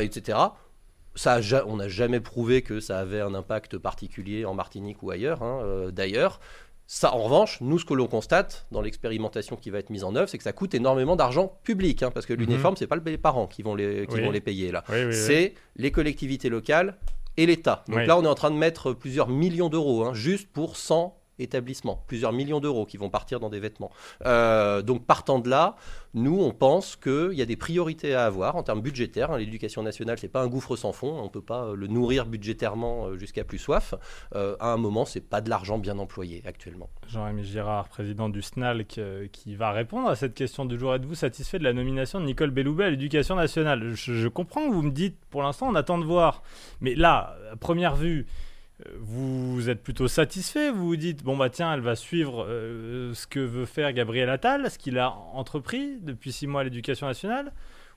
etc. 0.00 0.38
Ça 1.16 1.38
on 1.66 1.76
n'a 1.76 1.88
jamais 1.88 2.18
prouvé 2.18 2.62
que 2.62 2.80
ça 2.80 2.98
avait 2.98 3.20
un 3.20 3.34
impact 3.34 3.78
particulier 3.78 4.44
en 4.44 4.54
Martinique 4.54 5.02
ou 5.02 5.12
ailleurs. 5.12 5.42
Hein, 5.42 5.90
d'ailleurs, 5.92 6.40
ça, 6.86 7.14
en 7.14 7.22
revanche, 7.22 7.60
nous, 7.60 7.78
ce 7.78 7.84
que 7.84 7.94
l'on 7.94 8.06
constate 8.06 8.66
dans 8.70 8.82
l'expérimentation 8.82 9.56
qui 9.56 9.70
va 9.70 9.78
être 9.78 9.90
mise 9.90 10.04
en 10.04 10.14
œuvre, 10.16 10.28
c'est 10.28 10.36
que 10.36 10.44
ça 10.44 10.52
coûte 10.52 10.74
énormément 10.74 11.16
d'argent 11.16 11.58
public, 11.64 12.02
hein, 12.02 12.10
parce 12.10 12.26
que 12.26 12.34
l'uniforme, 12.34 12.76
ce 12.76 12.84
mhm. 12.84 12.88
c'est 12.90 13.02
pas 13.02 13.10
les 13.10 13.18
parents 13.18 13.46
qui 13.46 13.62
vont 13.62 13.74
les, 13.74 14.06
qui 14.06 14.20
vont 14.20 14.30
les 14.30 14.40
payer 14.40 14.70
là. 14.70 14.84
c'est 15.10 15.54
les 15.76 15.90
collectivités 15.90 16.48
locales 16.48 16.96
et 17.36 17.46
l'État. 17.46 17.84
Donc 17.88 18.06
là, 18.06 18.18
on 18.18 18.22
est 18.22 18.28
en 18.28 18.34
train 18.34 18.50
de 18.50 18.56
mettre 18.56 18.92
plusieurs 18.92 19.28
millions 19.28 19.68
d'euros 19.68 20.04
hein, 20.04 20.14
juste 20.14 20.48
pour 20.52 20.76
100 20.76 21.16
établissements, 21.38 22.04
plusieurs 22.06 22.32
millions 22.32 22.60
d'euros 22.60 22.86
qui 22.86 22.96
vont 22.96 23.10
partir 23.10 23.40
dans 23.40 23.48
des 23.48 23.60
vêtements. 23.60 23.90
Euh, 24.24 24.82
donc 24.82 25.04
partant 25.06 25.38
de 25.38 25.48
là, 25.48 25.76
nous, 26.14 26.40
on 26.40 26.52
pense 26.52 26.96
qu'il 26.96 27.32
y 27.32 27.42
a 27.42 27.46
des 27.46 27.56
priorités 27.56 28.14
à 28.14 28.26
avoir 28.26 28.56
en 28.56 28.62
termes 28.62 28.80
budgétaires. 28.80 29.32
Hein. 29.32 29.38
L'éducation 29.38 29.82
nationale, 29.82 30.18
c'est 30.18 30.28
pas 30.28 30.42
un 30.42 30.46
gouffre 30.46 30.76
sans 30.76 30.92
fond. 30.92 31.18
On 31.20 31.28
peut 31.28 31.42
pas 31.42 31.64
euh, 31.64 31.76
le 31.76 31.86
nourrir 31.86 32.26
budgétairement 32.26 33.06
euh, 33.06 33.16
jusqu'à 33.16 33.44
plus 33.44 33.58
soif. 33.58 33.94
à 34.34 34.72
un 34.72 34.76
moment, 34.76 35.04
c'est 35.04 35.20
pas 35.20 35.40
de 35.40 35.50
l'argent 35.50 35.78
bien 35.78 35.98
employé 35.98 36.42
actuellement. 36.46 36.88
Jean-Rémy 37.08 37.44
Girard, 37.44 37.88
président 37.88 38.28
du 38.28 38.42
SNALC, 38.42 39.00
qui 39.32 39.54
va 39.54 39.72
répondre 39.72 40.08
à 40.08 40.16
cette 40.16 40.34
question 40.34 40.64
du 40.64 40.78
jour. 40.78 40.94
Êtes-vous 40.94 41.14
satisfait 41.14 41.58
de 41.58 41.64
la 41.64 41.72
nomination 41.72 42.20
de 42.20 42.26
Nicole 42.26 42.50
Belloubet 42.50 42.84
à 42.84 42.90
l'éducation 42.90 43.36
nationale? 43.36 43.94
Je, 43.94 44.14
je 44.14 44.28
comprends 44.28 44.70
vous 44.70 44.82
me 44.82 44.90
dites, 44.90 45.16
pour 45.30 45.42
l'instant, 45.42 45.68
on 45.68 45.74
attend 45.74 45.98
de 45.98 46.04
voir. 46.04 46.42
Mais 46.80 46.94
là, 46.94 47.36
à 47.52 47.56
première 47.56 47.96
vue, 47.96 48.26
vous 48.98 49.70
êtes 49.70 49.82
plutôt 49.82 50.08
satisfait, 50.08 50.70
vous 50.70 50.86
vous 50.86 50.96
dites, 50.96 51.22
bon 51.22 51.36
bah 51.36 51.48
tiens, 51.48 51.72
elle 51.72 51.80
va 51.80 51.94
suivre 51.94 52.44
euh, 52.48 53.14
ce 53.14 53.26
que 53.26 53.38
veut 53.38 53.66
faire 53.66 53.92
Gabriel 53.92 54.28
Attal, 54.28 54.68
ce 54.70 54.78
qu'il 54.78 54.98
a 54.98 55.10
entrepris 55.10 55.98
depuis 56.00 56.32
six 56.32 56.46
mois 56.46 56.62
à 56.62 56.64
l'éducation 56.64 57.06
nationale 57.06 57.52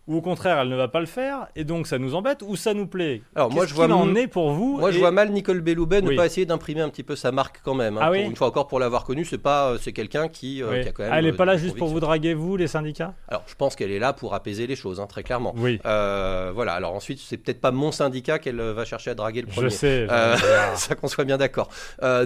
ou 0.07 0.17
au 0.17 0.21
contraire 0.21 0.59
elle 0.59 0.69
ne 0.69 0.75
va 0.75 0.87
pas 0.87 0.99
le 0.99 1.05
faire 1.05 1.47
et 1.55 1.63
donc 1.63 1.87
ça 1.87 1.99
nous 1.99 2.15
embête 2.15 2.41
ou 2.41 2.55
ça 2.55 2.73
nous 2.73 2.87
plaît 2.87 3.21
Alors 3.35 3.51
moi 3.51 3.65
je 3.65 3.73
vois 3.73 3.87
en 3.87 4.15
est 4.15 4.27
pour 4.27 4.51
vous 4.51 4.77
Moi 4.77 4.91
je 4.91 4.99
vois 4.99 5.11
mal 5.11 5.31
Nicole 5.31 5.61
Belloubet 5.61 6.01
ne 6.01 6.15
pas 6.15 6.25
essayer 6.25 6.45
d'imprimer 6.45 6.81
un 6.81 6.89
petit 6.89 7.03
peu 7.03 7.15
sa 7.15 7.31
marque 7.31 7.61
quand 7.63 7.75
même. 7.75 7.97
Hein. 7.97 8.01
Ah 8.03 8.15
une 8.15 8.35
fois 8.35 8.47
encore 8.47 8.67
pour 8.67 8.79
l'avoir 8.79 9.03
connue, 9.03 9.25
c'est 9.25 9.37
pas 9.37 9.71
euh, 9.71 9.77
c'est 9.79 9.93
quelqu'un 9.93 10.27
qui, 10.27 10.63
euh, 10.63 10.81
qui, 10.81 10.89
a 10.89 10.91
quand 10.91 11.03
même. 11.03 11.13
Elle 11.13 11.25
n'est 11.25 11.33
pas 11.33 11.45
là 11.45 11.57
juste 11.57 11.77
pour 11.77 11.87
vous 11.87 11.99
draguer 11.99 12.33
vous 12.33 12.57
les 12.57 12.67
syndicats? 12.67 13.13
Alors 13.27 13.43
je 13.47 13.55
pense 13.55 13.75
qu'elle 13.75 13.91
est 13.91 13.99
là 13.99 14.13
pour 14.13 14.33
apaiser 14.33 14.67
les 14.67 14.75
choses 14.75 14.99
hein, 14.99 15.07
très 15.07 15.23
clairement. 15.23 15.53
Oui. 15.57 15.79
Euh, 15.85 16.51
voilà. 16.53 16.73
Alors 16.73 16.93
ensuite 16.93 17.19
c'est 17.19 17.37
peut-être 17.37 17.61
pas 17.61 17.71
mon 17.71 17.91
syndicat 17.91 18.39
qu'elle 18.39 18.61
va 18.61 18.85
chercher 18.85 19.11
à 19.11 19.15
draguer 19.15 19.41
le 19.41 19.47
premier. 19.47 19.69
Je 19.69 19.75
sais. 19.75 20.07
ça 20.75 20.95
qu'on 20.95 21.07
soit 21.07 21.25
bien 21.25 21.37
d'accord. 21.37 21.69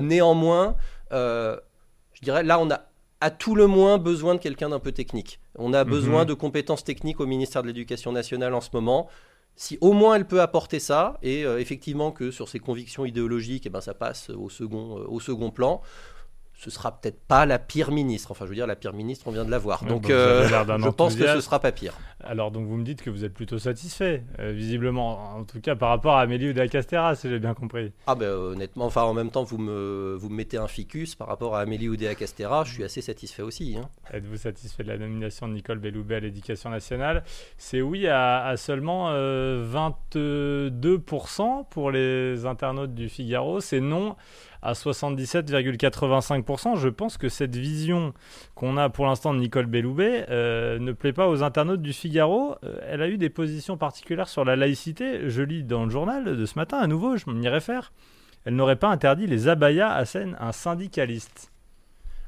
néanmoins, 0.01 0.75
je 1.11 1.57
dirais 2.21 2.43
là 2.43 2.59
on 2.59 2.69
a 2.69 2.81
à 3.21 3.29
tout 3.29 3.55
le 3.55 3.67
moins 3.67 3.99
besoin 3.99 4.35
de 4.35 4.39
quelqu'un 4.39 4.69
d'un 4.69 4.79
peu 4.79 4.91
technique. 4.91 5.39
On 5.55 5.73
a 5.73 5.83
besoin 5.83 6.21
mhm. 6.21 6.27
de 6.27 6.33
compétences 6.33 6.83
techniques 6.83 7.19
au 7.19 7.27
ministère 7.27 7.61
de 7.61 7.67
l'Éducation 7.67 8.11
nationale 8.11 8.53
en 8.53 8.61
ce 8.61 8.69
moment. 8.73 9.07
Si 9.55 9.77
au 9.79 9.93
moins 9.93 10.15
elle 10.15 10.25
peut 10.25 10.41
apporter 10.41 10.79
ça, 10.79 11.19
et 11.21 11.45
euh, 11.45 11.59
effectivement 11.59 12.11
que 12.11 12.31
sur 12.31 12.49
ses 12.49 12.59
convictions 12.59 13.05
idéologiques, 13.05 13.65
eh 13.67 13.69
ben, 13.69 13.81
ça 13.81 13.93
passe 13.93 14.31
au 14.31 14.49
second, 14.49 14.97
euh, 14.97 15.05
au 15.07 15.19
second 15.19 15.51
plan, 15.51 15.81
ce 16.53 16.69
sera 16.69 16.99
peut-être 16.99 17.19
pas 17.27 17.45
la 17.45 17.59
pire 17.59 17.91
ministre. 17.91 18.31
Enfin, 18.31 18.45
je 18.45 18.49
veux 18.49 18.55
dire, 18.55 18.67
la 18.67 18.75
pire 18.75 18.93
ministre, 18.93 19.27
on 19.27 19.31
vient 19.31 19.45
de 19.45 19.51
la 19.51 19.57
voir. 19.57 19.83
donc, 19.83 20.07
bah, 20.07 20.13
euh, 20.13 20.47
je 20.47 20.89
pense 20.89 21.15
que 21.15 21.27
ce 21.27 21.41
sera 21.41 21.59
pas 21.59 21.71
pire. 21.71 21.93
Alors, 22.23 22.51
donc, 22.51 22.67
vous 22.67 22.77
me 22.77 22.83
dites 22.83 23.01
que 23.01 23.09
vous 23.09 23.25
êtes 23.25 23.33
plutôt 23.33 23.59
satisfait, 23.59 24.23
euh, 24.39 24.51
visiblement, 24.51 25.35
en 25.35 25.43
tout 25.43 25.59
cas 25.59 25.75
par 25.75 25.89
rapport 25.89 26.15
à 26.15 26.21
Amélie 26.21 26.49
Oudéa 26.49 26.67
Castera, 26.67 27.15
si 27.15 27.29
j'ai 27.29 27.39
bien 27.39 27.53
compris. 27.53 27.91
Ah 28.07 28.15
ben, 28.15 28.29
honnêtement, 28.29 28.85
enfin, 28.85 29.03
en 29.03 29.13
même 29.13 29.31
temps, 29.31 29.43
vous 29.43 29.57
me, 29.57 30.15
vous 30.19 30.29
me 30.29 30.35
mettez 30.35 30.57
un 30.57 30.67
ficus 30.67 31.15
par 31.15 31.27
rapport 31.27 31.55
à 31.55 31.61
Amélie 31.61 31.89
Oudéa 31.89 32.15
Castera, 32.15 32.63
je 32.63 32.73
suis 32.73 32.83
assez 32.83 33.01
satisfait 33.01 33.41
aussi. 33.41 33.75
Hein. 33.77 33.89
Êtes-vous 34.13 34.37
satisfait 34.37 34.83
de 34.83 34.89
la 34.89 34.97
nomination 34.97 35.47
de 35.47 35.53
Nicole 35.53 35.79
Belloubet 35.79 36.15
à 36.15 36.19
l'éducation 36.19 36.69
nationale? 36.69 37.23
C'est 37.57 37.81
oui 37.81 38.07
à, 38.07 38.53
seulement 38.57 39.11
22% 39.11 40.11
euh, 40.15 41.63
pour 41.69 41.91
les 41.91 42.45
internautes 42.45 42.93
du 42.93 43.09
Figaro, 43.09 43.61
c'est 43.61 43.81
non 43.81 44.15
à 44.61 44.73
77,85%. 44.73 46.77
Je 46.77 46.89
pense 46.89 47.17
que 47.17 47.29
cette 47.29 47.55
vision 47.55 48.13
qu'on 48.55 48.75
a 48.77 48.89
pour 48.89 49.07
l'instant 49.07 49.33
de 49.33 49.39
Nicole 49.39 49.65
Belloubet 49.65 50.27
euh, 50.29 50.77
ne 50.79 50.91
plaît 50.91 51.13
pas 51.13 51.27
aux 51.27 51.41
internautes 51.43 51.81
du 51.81 51.93
Figaro. 51.93 52.10
Euh, 52.19 52.53
elle 52.87 53.01
a 53.01 53.07
eu 53.07 53.17
des 53.17 53.29
positions 53.29 53.77
particulières 53.77 54.29
sur 54.29 54.45
la 54.45 54.55
laïcité. 54.55 55.29
Je 55.29 55.41
lis 55.41 55.63
dans 55.63 55.85
le 55.85 55.89
journal 55.89 56.37
de 56.37 56.45
ce 56.45 56.57
matin, 56.57 56.77
à 56.77 56.87
nouveau, 56.87 57.17
je 57.17 57.29
m'y 57.29 57.47
réfère. 57.47 57.91
Elle 58.45 58.55
n'aurait 58.55 58.75
pas 58.75 58.89
interdit 58.89 59.27
les 59.27 59.47
abayas 59.47 59.91
à 59.91 60.05
scène 60.05 60.35
un 60.39 60.51
syndicaliste. 60.51 61.51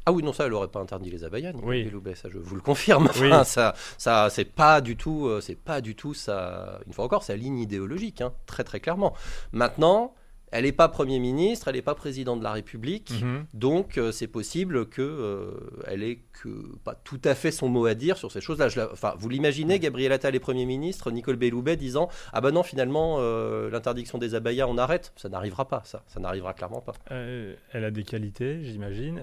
Ah 0.06 0.12
oui, 0.12 0.22
non, 0.22 0.34
ça, 0.34 0.46
elle 0.46 0.52
n'aurait 0.52 0.68
pas 0.68 0.82
interdit 0.82 1.10
les 1.10 1.24
abayas, 1.24 1.54
oui. 1.64 1.84
Belloubet, 1.84 2.16
ça, 2.16 2.28
je 2.30 2.38
vous 2.38 2.56
le 2.56 2.62
confirme. 2.62 3.08
ça, 3.46 3.74
ça, 3.98 4.30
c'est 4.30 4.46
pas 4.46 4.82
du 4.82 4.98
tout, 4.98 5.28
euh, 5.28 5.40
c'est 5.40 5.56
pas 5.56 5.80
du 5.80 5.96
tout 5.96 6.14
ça. 6.14 6.80
Une 6.86 6.94
fois 6.94 7.06
encore, 7.06 7.24
sa 7.24 7.38
ligne 7.38 7.60
idéologique, 7.60 8.22
hein, 8.22 8.34
très 8.46 8.66
très 8.66 8.82
clairement. 8.82 9.14
Maintenant, 9.54 10.14
elle 10.54 10.66
n'est 10.66 10.72
pas 10.72 10.88
Premier 10.88 11.20
ministre, 11.20 11.68
elle 11.68 11.76
n'est 11.76 11.82
pas 11.82 11.96
président 11.96 12.38
de 12.38 12.44
la 12.44 12.52
République, 12.52 13.12
mhm. 13.22 13.46
donc 13.56 13.98
euh, 13.98 14.12
c'est 14.12 14.28
possible 14.28 14.88
qu'elle 14.88 15.04
euh, 15.04 15.52
ait 15.88 16.20
que 16.32 16.50
pas 16.84 16.94
tout 16.94 17.20
à 17.26 17.34
fait 17.34 17.52
son 17.52 17.70
mot 17.70 17.88
à 17.88 17.96
dire 17.96 18.18
sur 18.18 18.32
ces 18.32 18.40
choses-là. 18.40 18.68
Enfin, 18.92 19.16
vous 19.18 19.30
l'imaginez, 19.30 19.80
Gabriel 19.80 20.12
Attal 20.12 20.36
est 20.36 20.40
Premier 20.40 20.66
ministre, 20.66 21.10
Nicole 21.10 21.38
Belloubet 21.38 21.76
disant 21.76 22.08
ah 22.34 22.42
ben 22.42 22.52
non 22.52 22.62
finalement 22.62 23.18
euh, 23.20 23.72
l'interdiction 23.72 24.20
des 24.20 24.36
abayas 24.36 24.68
on 24.68 24.78
arrête, 24.78 25.12
ça 25.16 25.28
n'arrivera 25.28 25.68
pas, 25.68 25.82
ça, 25.86 26.04
ça 26.08 26.20
n'arrivera 26.20 26.54
clairement 26.54 26.82
pas. 26.82 26.94
elle 27.10 27.84
a 27.84 27.92
des 27.92 28.04
qualités, 28.04 28.64
j'imagine. 28.64 29.20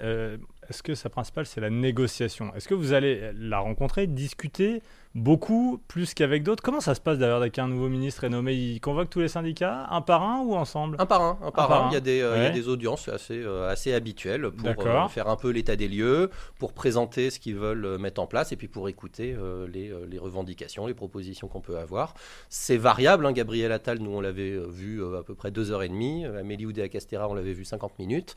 Est-ce 0.71 0.83
que 0.83 0.95
sa 0.95 1.09
principale 1.09 1.45
c'est 1.45 1.59
la 1.59 1.69
négociation? 1.69 2.55
Est-ce 2.55 2.69
que 2.69 2.73
vous 2.73 2.93
allez 2.93 3.33
la 3.37 3.59
rencontrer, 3.59 4.07
discuter 4.07 4.81
beaucoup, 5.15 5.81
plus 5.89 6.13
qu'avec 6.13 6.43
d'autres? 6.43 6.63
Comment 6.63 6.79
ça 6.79 6.95
se 6.95 7.01
passe 7.01 7.17
d'ailleurs 7.17 7.41
avec 7.41 7.59
un 7.59 7.67
nouveau 7.67 7.89
ministre 7.89 8.23
est 8.23 8.29
nommé 8.29 8.53
Il 8.53 8.79
convoque 8.79 9.09
tous 9.09 9.19
les 9.19 9.27
syndicats, 9.27 9.87
un 9.89 9.99
par 9.99 10.23
un 10.23 10.39
ou 10.39 10.55
ensemble? 10.55 10.95
Un 10.99 11.05
par 11.05 11.21
un, 11.21 11.37
un 11.43 11.51
par, 11.51 11.71
un. 11.71 11.89
Il, 11.89 11.93
y 11.93 11.97
a 11.97 11.99
des, 11.99 12.21
euh, 12.21 12.37
il 12.37 12.43
y 12.43 12.45
a 12.45 12.51
des 12.51 12.69
audiences 12.69 13.09
assez, 13.09 13.37
euh, 13.37 13.69
assez 13.69 13.93
habituelles 13.93 14.49
pour 14.49 14.87
euh, 14.87 15.07
faire 15.09 15.27
un 15.27 15.35
peu 15.35 15.49
l'état 15.49 15.75
des 15.75 15.89
lieux, 15.89 16.29
pour 16.57 16.71
présenter 16.71 17.29
ce 17.29 17.39
qu'ils 17.39 17.57
veulent 17.57 17.97
mettre 17.97 18.21
en 18.21 18.27
place 18.27 18.53
et 18.53 18.55
puis 18.55 18.69
pour 18.69 18.87
écouter 18.87 19.35
les, 19.71 19.91
les, 20.09 20.19
revendications, 20.19 20.87
les 20.87 20.93
propositions 20.93 21.49
qu'on 21.49 21.61
peut 21.61 21.77
avoir. 21.77 22.13
C'est 22.47 22.77
variable. 22.77 23.25
Hein. 23.25 23.33
Gabriel 23.33 23.73
Attal, 23.73 23.99
nous 23.99 24.11
on 24.11 24.21
l'avait 24.21 24.57
vu 24.69 25.03
à 25.17 25.23
peu 25.23 25.35
près 25.35 25.51
deux 25.51 25.71
heures 25.71 25.83
et 25.83 25.89
demie. 25.89 26.25
Amélie 26.25 26.65
Oudéa-Castera, 26.65 27.27
on 27.27 27.33
l'avait 27.33 27.53
vu 27.53 27.65
50 27.65 27.99
minutes. 27.99 28.35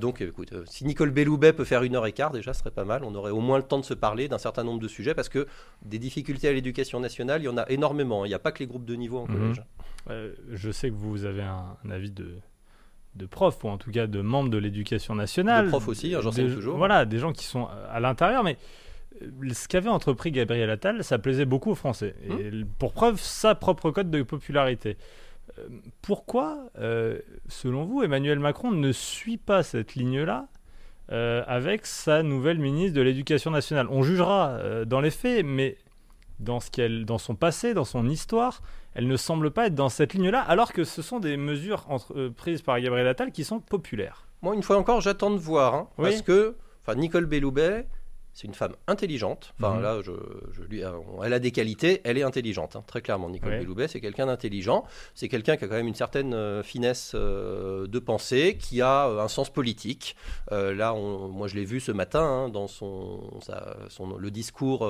donc 0.00 0.20
écoute, 0.20 0.54
si 0.66 0.84
Nicole 0.84 1.10
Belloubet 1.10 1.55
peut 1.56 1.64
faire 1.64 1.82
une 1.82 1.96
heure 1.96 2.06
et 2.06 2.12
quart, 2.12 2.30
déjà 2.30 2.52
ce 2.52 2.60
serait 2.60 2.70
pas 2.70 2.84
mal. 2.84 3.02
On 3.04 3.14
aurait 3.14 3.32
au 3.32 3.40
moins 3.40 3.56
le 3.56 3.64
temps 3.64 3.78
de 3.78 3.84
se 3.84 3.94
parler 3.94 4.28
d'un 4.28 4.38
certain 4.38 4.64
nombre 4.64 4.80
de 4.80 4.88
sujets 4.88 5.14
parce 5.14 5.28
que 5.28 5.46
des 5.82 5.98
difficultés 5.98 6.48
à 6.48 6.52
l'éducation 6.52 7.00
nationale, 7.00 7.42
il 7.42 7.46
y 7.46 7.48
en 7.48 7.56
a 7.56 7.68
énormément. 7.68 8.24
Il 8.24 8.28
n'y 8.28 8.34
a 8.34 8.38
pas 8.38 8.52
que 8.52 8.60
les 8.60 8.66
groupes 8.66 8.84
de 8.84 8.94
niveau 8.94 9.18
en 9.18 9.26
mhm. 9.26 9.34
collège. 9.34 9.62
Euh, 10.10 10.32
je 10.52 10.70
sais 10.70 10.90
que 10.90 10.94
vous 10.94 11.24
avez 11.24 11.42
un, 11.42 11.76
avis 11.90 12.10
de, 12.10 12.36
de 13.14 13.26
prof, 13.26 13.64
ou 13.64 13.68
en 13.68 13.78
tout 13.78 13.90
cas 13.90 14.06
de 14.06 14.20
membre 14.20 14.50
de 14.50 14.58
l'éducation 14.58 15.14
nationale. 15.14 15.66
De 15.66 15.70
prof 15.70 15.88
aussi, 15.88 16.14
hein, 16.14 16.20
j'enseigne 16.22 16.54
toujours. 16.54 16.76
Voilà, 16.76 17.04
des 17.04 17.18
gens 17.18 17.32
qui 17.32 17.44
sont 17.44 17.68
à 17.90 17.98
l'intérieur, 18.00 18.44
mais 18.44 18.56
euh, 19.22 19.52
ce 19.52 19.66
qu'avait 19.66 19.88
entrepris 19.88 20.30
Gabriel 20.30 20.70
Attal, 20.70 21.02
ça 21.02 21.18
plaisait 21.18 21.46
beaucoup 21.46 21.70
aux 21.70 21.76
Français. 21.76 22.14
Et 22.24 22.48
hum. 22.48 22.66
pour 22.78 22.92
preuve, 22.92 23.20
sa 23.20 23.54
propre 23.54 23.90
code 23.90 24.10
de 24.10 24.22
popularité. 24.22 24.96
Euh, 25.58 25.68
pourquoi, 26.02 26.70
selon 27.48 27.84
vous, 27.84 28.02
Emmanuel 28.02 28.38
Macron 28.38 28.70
ne 28.70 28.92
suit 28.92 29.38
pas 29.38 29.62
cette 29.62 29.94
ligne-là 29.94 30.48
avec 31.08 31.86
sa 31.86 32.22
nouvelle 32.22 32.58
ministre 32.58 32.96
de 32.96 33.02
l'Éducation 33.02 33.50
nationale 33.50 33.86
On 33.90 34.02
jugera 34.02 34.84
dans 34.86 35.00
les 35.00 35.10
faits, 35.10 35.44
mais 35.44 35.76
dans, 36.40 36.60
ce 36.60 36.70
qu'elle, 36.70 37.04
dans 37.04 37.18
son 37.18 37.34
passé, 37.34 37.74
dans 37.74 37.84
son 37.84 38.08
histoire, 38.08 38.60
elle 38.94 39.06
ne 39.06 39.16
semble 39.16 39.50
pas 39.50 39.66
être 39.66 39.74
dans 39.74 39.88
cette 39.88 40.14
ligne-là, 40.14 40.40
alors 40.40 40.72
que 40.72 40.84
ce 40.84 41.02
sont 41.02 41.20
des 41.20 41.36
mesures 41.36 41.86
euh, 42.14 42.30
prises 42.30 42.62
par 42.62 42.80
Gabriel 42.80 43.06
Attal 43.06 43.32
qui 43.32 43.44
sont 43.44 43.60
populaires. 43.60 44.26
Moi, 44.42 44.54
une 44.54 44.62
fois 44.62 44.76
encore, 44.76 45.00
j'attends 45.00 45.30
de 45.30 45.38
voir, 45.38 45.74
hein, 45.74 45.88
parce 45.96 46.22
que 46.22 46.56
Nicole 46.94 47.26
Belloubet, 47.26 47.86
c'est 48.36 48.46
une 48.46 48.54
femme 48.54 48.74
intelligente. 48.86 49.54
Enfin, 49.58 49.76
mhm. 49.76 49.82
là, 49.82 49.98
je, 50.02 50.12
lui, 50.68 50.84
euh, 50.84 50.90
elle 51.24 51.32
a 51.32 51.38
des 51.38 51.52
qualités, 51.52 52.02
elle 52.04 52.18
est 52.18 52.22
intelligente, 52.22 52.76
hein, 52.76 52.84
très 52.86 53.00
clairement. 53.00 53.30
Nicole 53.30 53.52
Belloubet, 53.52 53.88
c'est 53.88 54.02
quelqu'un 54.02 54.26
d'intelligent. 54.26 54.84
C'est 55.14 55.28
quelqu'un 55.28 55.56
qui 55.56 55.64
a 55.64 55.68
quand 55.68 55.74
même 55.74 55.86
une 55.86 55.94
certaine 55.94 56.34
euh, 56.34 56.62
finesse 56.62 57.12
euh, 57.14 57.86
de 57.86 57.98
pensée, 57.98 58.58
qui 58.60 58.82
a 58.82 59.06
un 59.06 59.28
sens 59.28 59.48
politique. 59.48 60.16
là, 60.50 60.92
moi, 60.92 61.48
je 61.48 61.54
l'ai 61.54 61.64
vu 61.64 61.80
ce 61.80 61.92
matin 61.92 62.20
hein, 62.20 62.48
dans 62.50 62.68
son, 62.68 63.40
son, 63.88 64.18
le 64.18 64.30
discours 64.30 64.86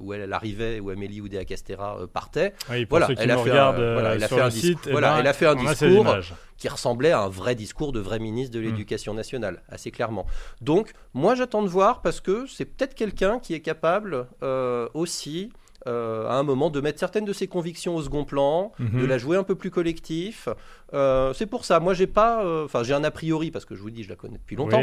où 0.00 0.12
elle, 0.12 0.32
arrivait, 0.32 0.80
où 0.80 0.90
Amélie 0.90 1.20
Oudéa 1.20 1.44
Castera 1.44 2.00
partait. 2.12 2.52
voilà, 2.90 3.08
elle 3.16 3.30
a, 3.30 3.38
fait 3.38 3.50
un, 3.50 3.72
voilà, 3.72 4.14
elle 4.16 4.24
a 4.24 4.28
fait 4.28 4.40
un 4.40 4.48
discours. 4.48 4.90
Voilà, 4.90 5.20
elle 5.20 5.26
a 5.28 5.32
fait 5.32 5.46
un 5.46 5.54
discours 5.54 6.16
qui 6.62 6.68
ressemblait 6.68 7.10
à 7.10 7.22
un 7.22 7.28
vrai 7.28 7.56
discours 7.56 7.90
de 7.90 7.98
vrai 7.98 8.20
ministre 8.20 8.54
de 8.54 8.60
hmm. 8.60 8.66
l'Éducation 8.66 9.14
nationale, 9.14 9.64
assez 9.68 9.90
clairement. 9.90 10.26
Donc, 10.60 10.92
moi, 11.12 11.34
j'attends 11.34 11.64
de 11.64 11.68
voir 11.68 12.02
parce 12.02 12.20
que 12.20 12.46
c'est 12.46 12.66
peut-être 12.66 12.94
quelqu'un 12.94 13.40
qui 13.40 13.54
est 13.54 13.60
capable 13.60 14.28
euh, 14.44 14.88
aussi 14.94 15.50
euh, 15.86 16.28
à 16.28 16.34
un 16.34 16.42
moment 16.42 16.70
de 16.70 16.80
mettre 16.80 16.98
certaines 16.98 17.24
de 17.24 17.32
ses 17.32 17.48
convictions 17.48 17.96
au 17.96 18.02
second 18.02 18.24
plan, 18.24 18.72
de 18.78 18.84
mhm. 18.84 19.06
la 19.06 19.18
jouer 19.18 19.36
un 19.36 19.42
peu 19.42 19.54
plus 19.54 19.70
collectif. 19.70 20.48
Euh, 20.94 21.32
c'est 21.32 21.46
pour 21.46 21.64
ça. 21.64 21.80
Moi, 21.80 21.94
j'ai 21.94 22.06
pas, 22.06 22.44
euh, 22.44 22.64
enfin, 22.64 22.82
j'ai 22.82 22.94
un 22.94 23.02
a 23.02 23.10
priori 23.10 23.50
parce 23.50 23.64
que 23.64 23.74
je 23.74 23.80
vous 23.80 23.90
dis, 23.90 24.04
je 24.04 24.08
la 24.08 24.16
connais 24.16 24.38
depuis 24.38 24.56
longtemps. 24.56 24.82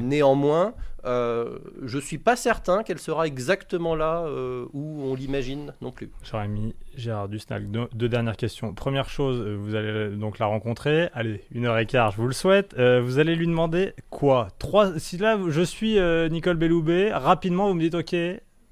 Néanmoins, 0.00 0.74
je 1.04 1.98
suis 1.98 2.18
pas 2.18 2.36
certain 2.36 2.82
qu'elle 2.82 2.98
sera 2.98 3.26
exactement 3.26 3.94
là 3.94 4.26
où 4.72 5.02
on 5.04 5.14
l'imagine 5.14 5.74
non 5.82 5.90
plus. 5.90 6.10
J'aurais 6.22 6.48
mis 6.48 6.74
Gérard 6.96 7.28
Dusnag. 7.28 7.70
Deux, 7.70 8.08
dernières 8.08 8.36
questions. 8.36 8.72
Première 8.72 9.08
chose, 9.08 9.42
vous 9.42 9.74
allez 9.74 10.10
donc 10.16 10.38
la 10.38 10.46
rencontrer. 10.46 11.08
Allez, 11.12 11.42
une 11.52 11.66
heure 11.66 11.78
et 11.78 11.86
quart, 11.86 12.12
je 12.12 12.16
vous 12.16 12.26
le 12.26 12.32
souhaite. 12.32 12.74
vous 12.78 13.18
allez 13.18 13.34
lui 13.34 13.46
demander 13.46 13.92
quoi? 14.10 14.48
Trois. 14.58 14.98
Si 14.98 15.18
là, 15.18 15.38
je 15.48 15.62
suis 15.62 15.98
Nicole 16.30 16.56
Belloubet, 16.56 17.12
rapidement, 17.12 17.68
vous 17.68 17.74
me 17.74 17.80
dites, 17.80 17.94
ok 17.94 18.14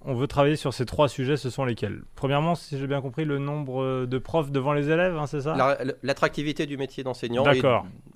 on 0.04 0.14
veut 0.14 0.26
travailler 0.26 0.56
sur 0.56 0.74
ces 0.74 0.86
trois 0.86 1.08
sujets, 1.08 1.36
ce 1.36 1.50
sont 1.50 1.64
lesquels? 1.64 2.02
Premièrement, 2.14 2.54
si 2.54 2.78
j'ai 2.78 2.86
bien 2.86 3.00
compris, 3.00 3.24
le 3.24 3.38
nombre 3.38 4.06
de 4.06 4.18
profs 4.18 4.50
devant 4.50 4.72
les 4.72 4.90
élèves, 4.90 5.16
hein, 5.16 5.26
c'est 5.26 5.42
ça? 5.42 5.76
L'attractivité 6.02 6.66
du 6.66 6.76
métier 6.76 7.04
d'enseignant. 7.04 7.44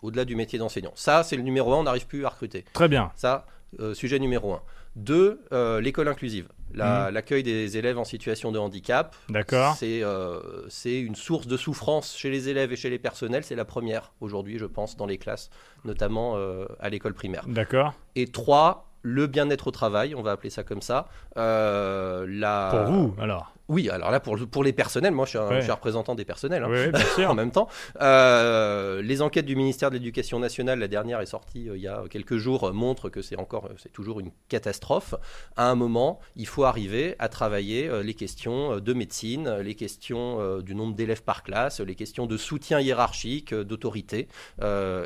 Au-delà 0.03 0.25
du 0.25 0.37
métier 0.37 0.59
d'enseignant. 0.59 0.93
Ça, 0.95 1.23
c'est 1.23 1.37
le 1.37 1.43
numéro 1.43 1.73
un, 1.73 1.79
on 1.79 1.83
n'arrive 1.85 2.07
plus 2.07 2.25
à 2.25 2.29
recruter. 2.29 2.65
Très 2.73 2.89
bien. 2.89 3.11
Ça, 3.17 3.47
euh, 3.81 3.95
sujet 3.95 4.19
numéro 4.19 4.53
un. 4.53 4.63
Deux, 4.95 5.41
euh, 5.53 5.81
l'école 5.81 6.09
inclusive. 6.09 6.49
Mmh. 6.75 7.11
L'accueil 7.11 7.43
des 7.43 7.77
élèves 7.79 7.99
en 7.99 8.05
situation 8.05 8.53
de 8.53 8.59
handicap. 8.59 9.15
D'accord. 9.29 9.77
Euh, 9.83 10.65
c'est 10.69 11.01
une 11.01 11.15
source 11.15 11.47
de 11.47 11.57
souffrance 11.57 12.17
chez 12.17 12.31
les 12.31 12.49
élèves 12.49 12.73
et 12.73 12.77
chez 12.77 12.91
les 12.91 12.99
personnels. 12.99 13.45
C'est 13.45 13.55
la 13.55 13.65
première 13.65 14.13
aujourd'hui, 14.21 14.59
je 14.59 14.67
pense, 14.67 14.97
dans 14.97 15.07
les 15.07 15.19
classes, 15.19 15.51
notamment 15.85 16.37
à 16.81 16.89
l'école 16.89 17.15
primaire. 17.15 17.45
D'accord. 17.47 17.95
Et 18.15 18.27
trois, 18.27 18.91
le 19.07 19.29
bien-être 19.29 19.69
au 19.69 19.71
travail, 19.71 20.15
on 20.15 20.23
va 20.23 20.33
appeler 20.33 20.51
ça 20.51 20.65
comme 20.65 20.83
ça. 20.83 21.07
la... 21.37 22.69
Pour 22.73 22.93
vous, 22.93 23.15
alors 23.21 23.56
oui, 23.69 23.91
alors 23.91 24.13
là, 24.13 24.21
pour, 24.21 24.39
pour 24.49 24.63
les 24.63 24.73
personnels, 24.73 25.13
moi 25.13 25.25
je 25.25 25.31
suis, 25.31 25.39
un, 25.39 25.75
représentant 25.75 26.15
des 26.15 26.25
personnels 26.25 26.63
hein, 26.63 27.27
en 27.29 27.35
même 27.35 27.51
temps. 27.51 27.69
Euh, 28.01 29.03
les 29.03 29.23
enquêtes 29.23 29.47
du 29.47 29.57
ministère 29.57 29.91
de 29.91 29.97
l'Éducation 29.97 30.39
nationale, 30.39 30.79
la 30.79 30.87
dernière 30.87 31.21
est 31.21 31.27
sortie 31.27 31.69
euh, 31.69 31.77
il 31.77 31.83
y 31.83 31.89
a 31.89 32.05
quelques 32.09 32.37
jours, 32.37 32.69
euh, 32.69 32.73
montrent 32.73 33.09
que 33.09 33.23
c'est 33.23 33.37
encore, 33.37 33.69
c'est 33.77 33.93
toujours 33.93 34.21
une 34.21 34.31
catastrophe. 34.49 35.17
À 35.57 35.69
un 35.69 35.75
moment, 35.75 36.21
il 36.37 36.47
faut 36.47 36.63
arriver 36.63 37.17
à 37.19 37.29
travailler 37.29 37.91
les 38.03 38.15
questions 38.15 38.79
de 38.79 38.93
médecine, 38.93 39.59
les 39.59 39.75
questions 39.75 40.61
du 40.61 40.75
nombre 40.75 40.95
d'élèves 40.95 41.23
par 41.23 41.43
classe, 41.43 41.81
les 41.81 41.95
questions 41.95 42.27
de 42.27 42.37
soutien 42.37 42.81
hiérarchique, 42.81 43.55
d'autorité 43.55 44.29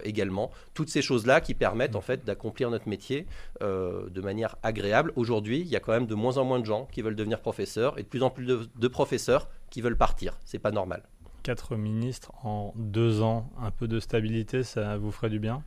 également. 0.05 0.51
Toutes 0.75 0.91
ces 0.91 1.03
choses-là 1.03 1.41
qui 1.41 1.55
permettent 1.55 1.97
en 1.97 2.01
fait 2.01 2.25
d'accomplir 2.25 2.71
notre 2.71 2.89
métier 2.89 3.27
de 3.61 4.21
manière 4.21 4.57
agréable. 4.63 5.13
Aujourd'hui, 5.17 5.61
il 5.61 5.69
y 5.69 5.77
a 5.77 5.81
quand 5.81 5.93
même 5.93 6.07
de 6.07 6.15
moins 6.15 6.39
en 6.39 6.45
moins 6.45 6.61
de 6.61 6.67
gens 6.67 6.89
qui 6.93 7.03
veulent 7.03 7.17
devenir 7.17 7.41
professeurs 7.41 7.99
et 7.99 8.03
de 8.03 8.09
plus 8.09 8.23
en 8.23 8.31
plus 8.31 8.47
de, 8.47 8.50
professeurs 8.89 9.49
qui 9.71 9.81
veulent 9.81 9.97
partir. 9.97 10.39
C'est 10.45 10.59
pas 10.59 10.71
normal. 10.71 11.03
Quatre 11.43 11.77
ministres 11.77 12.33
en 12.45 12.73
deux 12.77 13.23
ans, 13.23 13.51
un 13.59 13.71
peu 13.71 13.89
de 13.89 13.99
stabilité, 13.99 14.63
ça 14.63 14.97
vous 14.99 15.11
ferait 15.11 15.31
du 15.31 15.39
bien? 15.39 15.65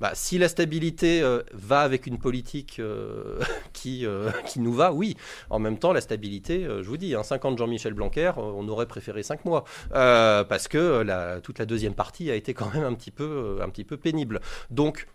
Bah, 0.00 0.12
si 0.14 0.38
la 0.38 0.48
stabilité 0.48 1.22
euh, 1.22 1.42
va 1.52 1.80
avec 1.80 2.06
une 2.06 2.18
politique 2.18 2.76
euh, 2.78 3.40
qui, 3.72 4.06
euh, 4.06 4.30
qui 4.46 4.60
nous 4.60 4.72
va, 4.72 4.92
oui. 4.92 5.16
En 5.50 5.58
même 5.58 5.78
temps, 5.78 5.92
la 5.92 6.00
stabilité, 6.00 6.64
je 6.64 6.88
vous 6.88 6.96
dis, 6.96 7.14
hein, 7.14 7.22
50 7.22 7.58
Jean-Michel 7.58 7.94
Blanquer, 7.94 8.32
on 8.36 8.68
aurait 8.68 8.86
préféré 8.86 9.22
5 9.22 9.44
mois. 9.44 9.64
parce 9.90 10.68
que 10.68 11.02
la, 11.02 11.40
toute 11.40 11.58
la 11.58 11.66
deuxième 11.66 11.94
partie 11.94 12.30
a 12.30 12.34
été 12.34 12.54
quand 12.54 12.72
même 12.72 12.84
un 12.84 12.94
petit 12.94 13.10
peu, 13.10 13.58
un 13.60 13.68
petit 13.68 13.84
peu 13.84 13.96
pénible. 13.96 14.40
Donc, 14.70 15.08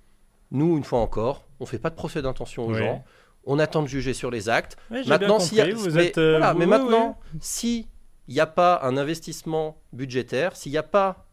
nous, 0.52 0.78
une 0.78 0.84
fois 0.84 1.00
encore, 1.00 1.46
on 1.60 1.64
ne 1.64 1.70
fait 1.70 1.80
pas 1.80 1.90
de 1.90 1.96
procès 1.96 2.22
d'intention 2.22 2.68
aux 2.68 2.74
gens 2.74 3.04
on 3.46 3.60
attend 3.60 3.82
de 3.82 3.88
juger 3.88 4.14
sur 4.14 4.32
les 4.32 4.50
actes. 4.50 4.78
maintenant, 4.90 5.40
si 5.40 5.60
vous 5.72 5.92
mais, 5.92 6.08
êtes, 6.08 6.18
euh, 6.18 6.54
mais 6.58 6.66
maintenant, 6.66 7.20
si 7.40 7.88
il 8.28 8.34
n'y 8.34 8.40
a 8.40 8.48
pas 8.48 8.80
un 8.84 8.96
investissement 8.98 9.78
budgétaire, 9.92 10.56
s'il 10.56 10.72
n'y 10.72 10.78
a 10.78 10.84
pas 10.84 11.26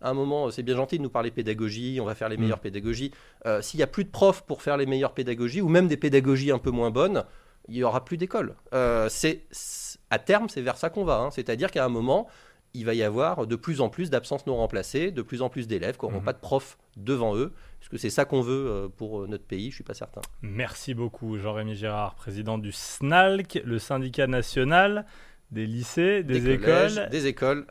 à 0.00 0.10
un 0.10 0.14
moment, 0.14 0.50
c'est 0.50 0.62
bien 0.62 0.76
gentil 0.76 0.98
de 0.98 1.02
nous 1.02 1.10
parler 1.10 1.30
pédagogie, 1.30 1.98
on 2.00 2.04
va 2.04 2.14
faire 2.14 2.28
les 2.28 2.36
mm. 2.36 2.40
meilleures 2.40 2.60
pédagogies. 2.60 3.10
Euh, 3.46 3.60
s'il 3.60 3.78
n'y 3.78 3.84
a 3.84 3.88
plus 3.88 4.04
de 4.04 4.10
profs 4.10 4.42
pour 4.42 4.62
faire 4.62 4.76
les 4.76 4.86
meilleures 4.86 5.14
pédagogies, 5.14 5.60
ou 5.60 5.68
même 5.68 5.88
des 5.88 5.96
pédagogies 5.96 6.52
un 6.52 6.58
peu 6.58 6.70
moins 6.70 6.90
bonnes, 6.90 7.24
il 7.68 7.74
n'y 7.74 7.82
aura 7.82 8.04
plus 8.04 8.16
d'école. 8.16 8.54
Euh, 8.72 9.08
c'est 9.10 9.46
à 10.10 10.18
terme, 10.18 10.48
c'est 10.48 10.62
vers 10.62 10.76
ça 10.76 10.88
qu'on 10.88 11.04
va. 11.04 11.18
Hein. 11.18 11.30
C'est-à-dire 11.30 11.70
qu'à 11.70 11.84
un 11.84 11.88
moment, 11.88 12.28
il 12.74 12.84
va 12.84 12.94
y 12.94 13.02
avoir 13.02 13.46
de 13.46 13.56
plus 13.56 13.80
en 13.80 13.88
plus 13.88 14.10
d'absences 14.10 14.46
non 14.46 14.56
remplacées, 14.56 15.10
de 15.10 15.22
plus 15.22 15.42
en 15.42 15.48
plus 15.48 15.66
d'élèves 15.66 15.96
qui 15.96 16.04
n'auront 16.04 16.18
mhm. 16.18 16.24
pas 16.24 16.32
de 16.32 16.38
profs 16.38 16.78
devant 16.96 17.36
eux. 17.36 17.52
Est-ce 17.80 17.88
que 17.88 17.96
c'est 17.96 18.10
ça 18.10 18.24
qu'on 18.24 18.40
veut 18.40 18.66
euh, 18.66 18.88
pour 18.88 19.22
euh, 19.22 19.26
notre 19.26 19.44
pays? 19.44 19.64
Je 19.64 19.68
ne 19.68 19.74
suis 19.74 19.84
pas 19.84 19.94
certain. 19.94 20.20
Merci 20.42 20.94
beaucoup, 20.94 21.38
Jean-Rémy 21.38 21.74
Gérard, 21.74 22.14
président 22.14 22.58
du 22.58 22.72
SNALC, 22.72 23.62
le 23.64 23.78
syndicat 23.78 24.26
national 24.26 25.06
des 25.50 25.66
lycées, 25.66 26.22
des, 26.22 26.50
écoles. 26.50 27.08
des 27.10 27.26
écoles 27.26 27.66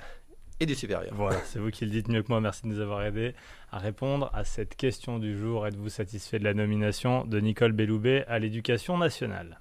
et 0.59 0.65
du 0.65 0.73
supérieur. 0.73 1.13
Voilà, 1.13 1.37
c'est 1.45 1.59
vous 1.59 1.69
qui 1.69 1.85
le 1.85 1.91
dites 1.91 2.07
mieux 2.07 2.23
que 2.23 2.29
moi. 2.29 2.41
Merci 2.41 2.63
de 2.63 2.69
nous 2.69 2.79
avoir 2.79 3.03
aidés 3.03 3.35
à 3.71 3.77
répondre 3.77 4.31
à 4.33 4.43
cette 4.43 4.75
question 4.75 5.19
du 5.19 5.37
jour. 5.37 5.67
Êtes-vous 5.67 5.89
satisfait 5.89 6.39
de 6.39 6.43
la 6.43 6.53
nomination 6.53 7.25
de 7.25 7.39
Nicole 7.39 7.73
Belloubet 7.73 8.25
à 8.27 8.39
l'éducation 8.39 8.97
nationale? 8.97 9.59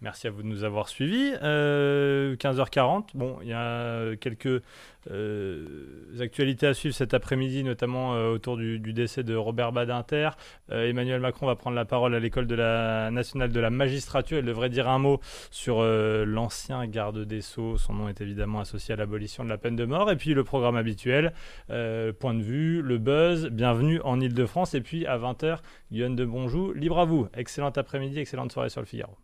Merci 0.00 0.28
à 0.28 0.30
vous 0.30 0.42
de 0.42 0.46
nous 0.46 0.62
avoir 0.62 0.88
suivis. 0.88 1.32
15h40, 1.32 1.42
euh, 1.42 3.00
bon, 3.14 3.38
il 3.42 3.48
y 3.48 3.52
a 3.52 4.14
quelques 4.14 4.62
euh, 5.10 6.20
actualités 6.20 6.68
à 6.68 6.74
suivre 6.74 6.94
cet 6.94 7.14
après-midi, 7.14 7.64
notamment 7.64 8.14
euh, 8.14 8.30
autour 8.30 8.56
du, 8.56 8.78
décès 8.78 9.24
de 9.24 9.34
Robert 9.34 9.72
Badinter. 9.72 10.30
Emmanuel 10.70 11.20
Macron 11.20 11.46
va 11.46 11.56
prendre 11.56 11.74
la 11.74 11.84
parole 11.84 12.14
à 12.14 12.20
l'école 12.20 12.46
nationale 12.46 13.50
de 13.50 13.60
la 13.60 13.70
magistrature. 13.70 14.38
Il 14.38 14.44
devrait 14.44 14.68
dire 14.68 14.88
un 14.88 14.98
mot 14.98 15.20
sur 15.50 15.82
l'ancien 15.82 16.86
garde 16.86 17.24
des 17.24 17.40
Sceaux. 17.40 17.76
Son 17.76 17.94
nom 17.94 18.08
est 18.08 18.20
évidemment 18.20 18.60
associé 18.60 18.94
à 18.94 18.96
l'abolition 18.96 19.44
de 19.44 19.48
la 19.48 19.58
peine 19.58 19.76
de 19.76 19.84
mort. 19.84 20.10
Et 20.10 20.16
puis 20.16 20.34
le 20.34 20.44
programme 20.44 20.76
habituel, 20.76 21.32
point 21.66 22.34
de 22.34 22.42
vue, 22.42 22.82
le 22.82 22.98
buzz, 22.98 23.48
bienvenue 23.48 24.00
en 24.02 24.20
Ile-de-France. 24.20 24.74
Et 24.74 24.80
puis 24.80 25.06
à 25.06 25.18
20h, 25.18 25.58
Guillaume 25.90 26.16
de 26.16 26.24
Bonjou, 26.24 26.72
libre 26.72 26.98
à 26.98 27.04
vous. 27.04 27.28
Excellent 27.34 27.70
après-midi, 27.70 28.18
excellente 28.20 28.52
soirée 28.52 28.70
sur 28.70 28.80
le 28.80 28.86
Figaro. 28.86 29.16